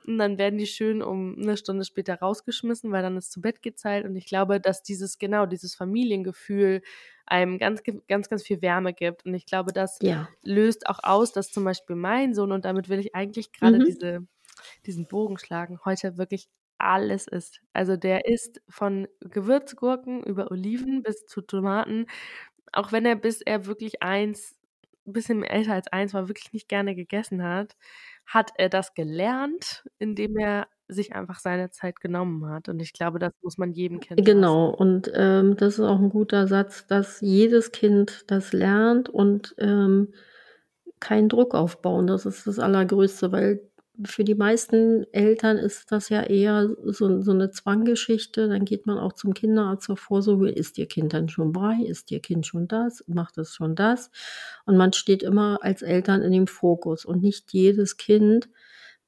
Und 0.08 0.18
dann 0.18 0.38
werden 0.38 0.58
die 0.58 0.66
schön 0.66 1.02
um 1.02 1.36
eine 1.38 1.56
Stunde 1.56 1.84
später 1.84 2.14
rausgeschmissen, 2.14 2.90
weil 2.92 3.02
dann 3.02 3.16
ist 3.16 3.30
zu 3.30 3.40
Bett 3.40 3.62
gezahlt. 3.62 4.04
Und 4.06 4.16
ich 4.16 4.26
glaube, 4.26 4.60
dass 4.60 4.82
dieses, 4.82 5.18
genau, 5.18 5.46
dieses 5.46 5.74
Familiengefühl 5.74 6.82
einem 7.26 7.58
ganz, 7.58 7.82
ganz, 8.08 8.28
ganz 8.28 8.42
viel 8.42 8.62
Wärme 8.62 8.94
gibt. 8.94 9.26
Und 9.26 9.34
ich 9.34 9.44
glaube, 9.44 9.72
das 9.72 9.98
ja. 10.00 10.28
löst 10.42 10.88
auch 10.88 11.00
aus, 11.02 11.32
dass 11.32 11.50
zum 11.50 11.64
Beispiel 11.64 11.96
mein 11.96 12.34
Sohn, 12.34 12.52
und 12.52 12.64
damit 12.64 12.88
will 12.88 12.98
ich 12.98 13.14
eigentlich 13.14 13.52
gerade 13.52 13.78
mhm. 13.78 13.84
diese, 13.84 14.26
diesen 14.86 15.06
Bogen 15.06 15.38
schlagen, 15.38 15.78
heute 15.84 16.16
wirklich 16.16 16.48
alles 16.78 17.26
isst. 17.26 17.60
Also 17.72 17.96
der 17.96 18.26
isst 18.26 18.62
von 18.68 19.08
Gewürzgurken 19.20 20.22
über 20.22 20.50
Oliven 20.50 21.02
bis 21.02 21.26
zu 21.26 21.42
Tomaten. 21.42 22.06
Auch 22.72 22.92
wenn 22.92 23.04
er 23.04 23.16
bis 23.16 23.42
er 23.42 23.66
wirklich 23.66 24.02
eins, 24.02 24.57
ein 25.08 25.12
bisschen 25.12 25.44
älter 25.44 25.74
als 25.74 25.88
eins 25.88 26.14
war, 26.14 26.28
wirklich 26.28 26.52
nicht 26.52 26.68
gerne 26.68 26.94
gegessen 26.94 27.42
hat, 27.42 27.76
hat 28.26 28.52
er 28.56 28.68
das 28.68 28.94
gelernt, 28.94 29.84
indem 29.98 30.36
er 30.38 30.68
sich 30.88 31.14
einfach 31.14 31.38
seine 31.40 31.70
Zeit 31.70 32.00
genommen 32.00 32.46
hat. 32.50 32.68
Und 32.68 32.80
ich 32.80 32.92
glaube, 32.92 33.18
das 33.18 33.32
muss 33.42 33.58
man 33.58 33.72
jedem 33.72 34.00
Kind 34.00 34.24
Genau, 34.24 34.70
lassen. 34.70 34.72
und 34.72 35.12
ähm, 35.14 35.56
das 35.56 35.74
ist 35.74 35.80
auch 35.84 35.98
ein 36.00 36.10
guter 36.10 36.48
Satz, 36.48 36.86
dass 36.86 37.20
jedes 37.20 37.70
Kind 37.72 38.24
das 38.26 38.52
lernt 38.52 39.08
und 39.08 39.54
ähm, 39.58 40.12
keinen 41.00 41.28
Druck 41.28 41.54
aufbauen. 41.54 42.06
Das 42.08 42.26
ist 42.26 42.46
das 42.46 42.58
Allergrößte, 42.58 43.32
weil 43.32 43.67
für 44.04 44.22
die 44.22 44.34
meisten 44.34 45.04
Eltern 45.12 45.56
ist 45.56 45.90
das 45.90 46.08
ja 46.08 46.22
eher 46.22 46.68
so, 46.84 47.20
so 47.20 47.32
eine 47.32 47.50
Zwanggeschichte. 47.50 48.48
Dann 48.48 48.64
geht 48.64 48.86
man 48.86 48.98
auch 48.98 49.12
zum 49.12 49.34
Kinderarzt 49.34 49.86
zur 49.86 49.96
Vorsorge. 49.96 50.50
Ist 50.50 50.78
ihr 50.78 50.86
Kind 50.86 51.14
dann 51.14 51.28
schon 51.28 51.52
Brei? 51.52 51.82
Ist 51.84 52.10
ihr 52.10 52.20
Kind 52.20 52.46
schon 52.46 52.68
das? 52.68 53.04
Macht 53.08 53.38
es 53.38 53.54
schon 53.54 53.74
das? 53.74 54.10
Und 54.66 54.76
man 54.76 54.92
steht 54.92 55.22
immer 55.22 55.58
als 55.62 55.82
Eltern 55.82 56.22
in 56.22 56.32
dem 56.32 56.46
Fokus. 56.46 57.04
Und 57.04 57.22
nicht 57.22 57.52
jedes 57.52 57.96
Kind 57.96 58.48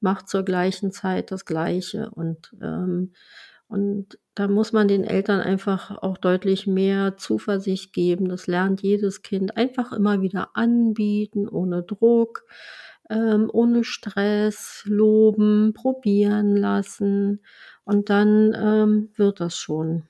macht 0.01 0.27
zur 0.27 0.43
gleichen 0.43 0.91
Zeit 0.91 1.31
das 1.31 1.45
Gleiche. 1.45 2.09
Und, 2.11 2.53
ähm, 2.61 3.13
und 3.67 4.19
da 4.35 4.49
muss 4.49 4.73
man 4.73 4.89
den 4.89 5.05
Eltern 5.05 5.39
einfach 5.39 6.01
auch 6.01 6.17
deutlich 6.17 6.67
mehr 6.67 7.15
Zuversicht 7.15 7.93
geben. 7.93 8.27
Das 8.27 8.47
lernt 8.47 8.81
jedes 8.81 9.21
Kind 9.21 9.55
einfach 9.55 9.93
immer 9.93 10.21
wieder 10.21 10.49
anbieten, 10.55 11.47
ohne 11.47 11.81
Druck 11.81 12.43
ähm, 13.11 13.49
ohne 13.51 13.83
Stress 13.83 14.83
loben, 14.85 15.73
probieren 15.73 16.55
lassen 16.55 17.43
und 17.83 18.09
dann 18.09 18.55
ähm, 18.55 19.09
wird 19.15 19.39
das 19.39 19.57
schon. 19.57 20.07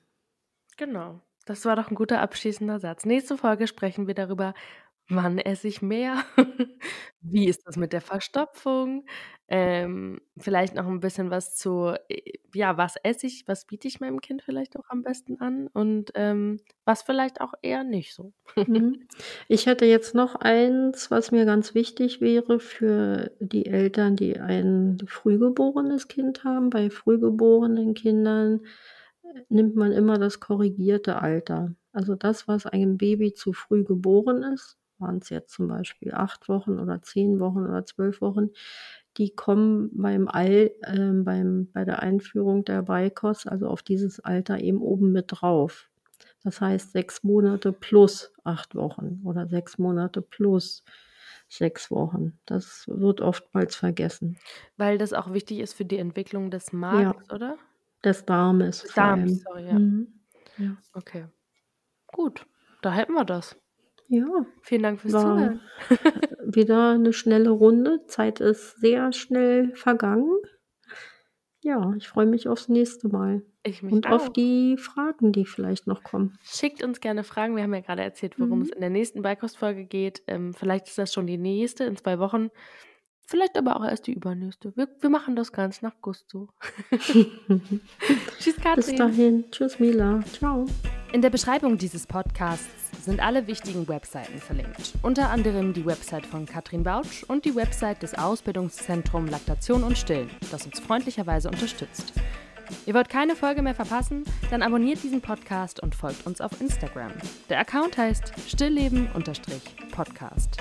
Genau. 0.76 1.20
Das 1.44 1.64
war 1.64 1.74
doch 1.74 1.90
ein 1.90 1.96
guter 1.96 2.20
abschließender 2.20 2.78
Satz. 2.78 3.04
Nächste 3.04 3.36
Folge 3.36 3.66
sprechen 3.66 4.06
wir 4.06 4.14
darüber, 4.14 4.54
wann 5.14 5.38
esse 5.38 5.68
ich 5.68 5.82
mehr? 5.82 6.24
Wie 7.20 7.48
ist 7.48 7.66
das 7.66 7.76
mit 7.76 7.92
der 7.92 8.00
Verstopfung? 8.00 9.04
Ähm, 9.48 10.20
vielleicht 10.38 10.74
noch 10.74 10.86
ein 10.86 11.00
bisschen 11.00 11.30
was 11.30 11.56
zu, 11.56 11.94
äh, 12.08 12.32
ja, 12.54 12.76
was 12.78 12.96
esse 13.02 13.26
ich, 13.26 13.44
was 13.46 13.66
biete 13.66 13.86
ich 13.88 14.00
meinem 14.00 14.20
Kind 14.20 14.42
vielleicht 14.42 14.76
auch 14.78 14.88
am 14.88 15.02
besten 15.02 15.40
an 15.40 15.68
und 15.68 16.10
ähm, 16.14 16.58
was 16.84 17.02
vielleicht 17.02 17.40
auch 17.40 17.52
eher 17.62 17.84
nicht 17.84 18.14
so. 18.14 18.32
Mhm. 18.66 19.06
Ich 19.48 19.66
hätte 19.66 19.84
jetzt 19.84 20.14
noch 20.14 20.34
eins, 20.36 21.10
was 21.10 21.30
mir 21.32 21.44
ganz 21.44 21.74
wichtig 21.74 22.20
wäre 22.20 22.58
für 22.60 23.32
die 23.40 23.66
Eltern, 23.66 24.16
die 24.16 24.38
ein 24.40 24.98
frühgeborenes 25.06 26.08
Kind 26.08 26.44
haben. 26.44 26.70
Bei 26.70 26.88
frühgeborenen 26.90 27.94
Kindern 27.94 28.60
äh, 29.24 29.40
nimmt 29.48 29.76
man 29.76 29.92
immer 29.92 30.18
das 30.18 30.40
korrigierte 30.40 31.16
Alter. 31.20 31.74
Also 31.92 32.14
das, 32.14 32.48
was 32.48 32.66
einem 32.66 32.96
Baby 32.98 33.34
zu 33.34 33.52
früh 33.52 33.84
geboren 33.84 34.42
ist, 34.42 34.78
waren 35.02 35.18
es 35.18 35.28
jetzt 35.28 35.52
zum 35.52 35.68
Beispiel 35.68 36.14
acht 36.14 36.48
Wochen 36.48 36.78
oder 36.78 37.02
zehn 37.02 37.40
Wochen 37.40 37.64
oder 37.66 37.84
zwölf 37.84 38.20
Wochen, 38.20 38.50
die 39.18 39.34
kommen 39.34 39.90
beim 39.92 40.28
All, 40.28 40.70
äh, 40.82 41.12
beim, 41.12 41.70
bei 41.72 41.84
der 41.84 42.00
Einführung 42.02 42.64
der 42.64 42.82
Beikost, 42.82 43.46
also 43.48 43.68
auf 43.68 43.82
dieses 43.82 44.20
Alter 44.20 44.60
eben 44.60 44.80
oben 44.80 45.12
mit 45.12 45.26
drauf. 45.28 45.90
Das 46.44 46.60
heißt 46.60 46.92
sechs 46.92 47.22
Monate 47.22 47.72
plus 47.72 48.32
acht 48.44 48.74
Wochen 48.74 49.20
oder 49.24 49.46
sechs 49.46 49.78
Monate 49.78 50.22
plus 50.22 50.82
sechs 51.48 51.90
Wochen. 51.90 52.38
Das 52.46 52.84
wird 52.88 53.20
oftmals 53.20 53.76
vergessen. 53.76 54.38
Weil 54.76 54.98
das 54.98 55.12
auch 55.12 55.32
wichtig 55.32 55.60
ist 55.60 55.74
für 55.74 55.84
die 55.84 55.98
Entwicklung 55.98 56.50
des 56.50 56.72
Magens, 56.72 57.28
ja, 57.28 57.34
oder? 57.34 57.58
Des 58.04 58.24
Darmes. 58.24 58.84
Darms, 58.94 59.42
sorry, 59.42 59.66
ja. 59.66 59.78
Mhm. 59.78 60.20
ja. 60.58 60.76
Okay. 60.94 61.26
Gut, 62.06 62.46
da 62.82 62.92
hätten 62.92 63.12
wir 63.12 63.24
das. 63.24 63.56
Ja. 64.12 64.26
Vielen 64.60 64.82
Dank 64.82 65.00
fürs 65.00 65.14
Zuhören. 65.14 65.60
wieder 66.44 66.90
eine 66.90 67.14
schnelle 67.14 67.48
Runde. 67.48 68.04
Zeit 68.06 68.40
ist 68.40 68.78
sehr 68.78 69.10
schnell 69.12 69.74
vergangen. 69.74 70.28
Ja, 71.62 71.94
ich 71.96 72.08
freue 72.08 72.26
mich 72.26 72.46
aufs 72.46 72.68
nächste 72.68 73.08
Mal. 73.08 73.42
Ich 73.62 73.82
mich 73.82 73.90
Und 73.90 74.06
auch. 74.08 74.12
auf 74.12 74.32
die 74.32 74.76
Fragen, 74.76 75.32
die 75.32 75.46
vielleicht 75.46 75.86
noch 75.86 76.02
kommen. 76.02 76.36
Schickt 76.42 76.84
uns 76.84 77.00
gerne 77.00 77.24
Fragen. 77.24 77.56
Wir 77.56 77.62
haben 77.62 77.72
ja 77.72 77.80
gerade 77.80 78.02
erzählt, 78.02 78.38
worum 78.38 78.58
mhm. 78.58 78.64
es 78.64 78.70
in 78.70 78.80
der 78.80 78.90
nächsten 78.90 79.22
Beikostfolge 79.22 79.86
geht. 79.86 80.22
Ähm, 80.26 80.52
vielleicht 80.52 80.88
ist 80.88 80.98
das 80.98 81.14
schon 81.14 81.26
die 81.26 81.38
nächste 81.38 81.84
in 81.84 81.96
zwei 81.96 82.18
Wochen. 82.18 82.50
Vielleicht 83.26 83.56
aber 83.56 83.76
auch 83.76 83.84
erst 83.84 84.08
die 84.08 84.12
übernächste. 84.12 84.76
Wir, 84.76 84.88
wir 85.00 85.08
machen 85.08 85.36
das 85.36 85.52
ganz 85.52 85.80
nach 85.80 85.94
Gusto. 86.02 86.50
Tschüss, 86.90 88.56
Katrin. 88.56 88.74
Bis 88.74 88.94
dahin. 88.94 89.44
Tschüss, 89.50 89.78
Mila. 89.78 90.20
Ciao. 90.32 90.66
In 91.12 91.20
der 91.20 91.28
Beschreibung 91.28 91.76
dieses 91.76 92.06
Podcasts 92.06 92.70
sind 93.02 93.20
alle 93.20 93.46
wichtigen 93.46 93.86
Webseiten 93.86 94.38
verlinkt. 94.38 94.94
Unter 95.02 95.28
anderem 95.28 95.74
die 95.74 95.84
Website 95.84 96.24
von 96.24 96.46
Katrin 96.46 96.84
Bautsch 96.84 97.22
und 97.24 97.44
die 97.44 97.54
Website 97.54 98.02
des 98.02 98.14
Ausbildungszentrums 98.14 99.30
Laktation 99.30 99.82
und 99.82 99.98
Stillen, 99.98 100.30
das 100.50 100.64
uns 100.64 100.80
freundlicherweise 100.80 101.50
unterstützt. 101.50 102.14
Ihr 102.86 102.94
wollt 102.94 103.10
keine 103.10 103.36
Folge 103.36 103.60
mehr 103.60 103.74
verpassen? 103.74 104.24
Dann 104.50 104.62
abonniert 104.62 105.02
diesen 105.02 105.20
Podcast 105.20 105.82
und 105.82 105.94
folgt 105.94 106.26
uns 106.26 106.40
auf 106.40 106.58
Instagram. 106.62 107.12
Der 107.50 107.58
Account 107.58 107.98
heißt 107.98 108.32
stillleben-podcast. 108.48 110.56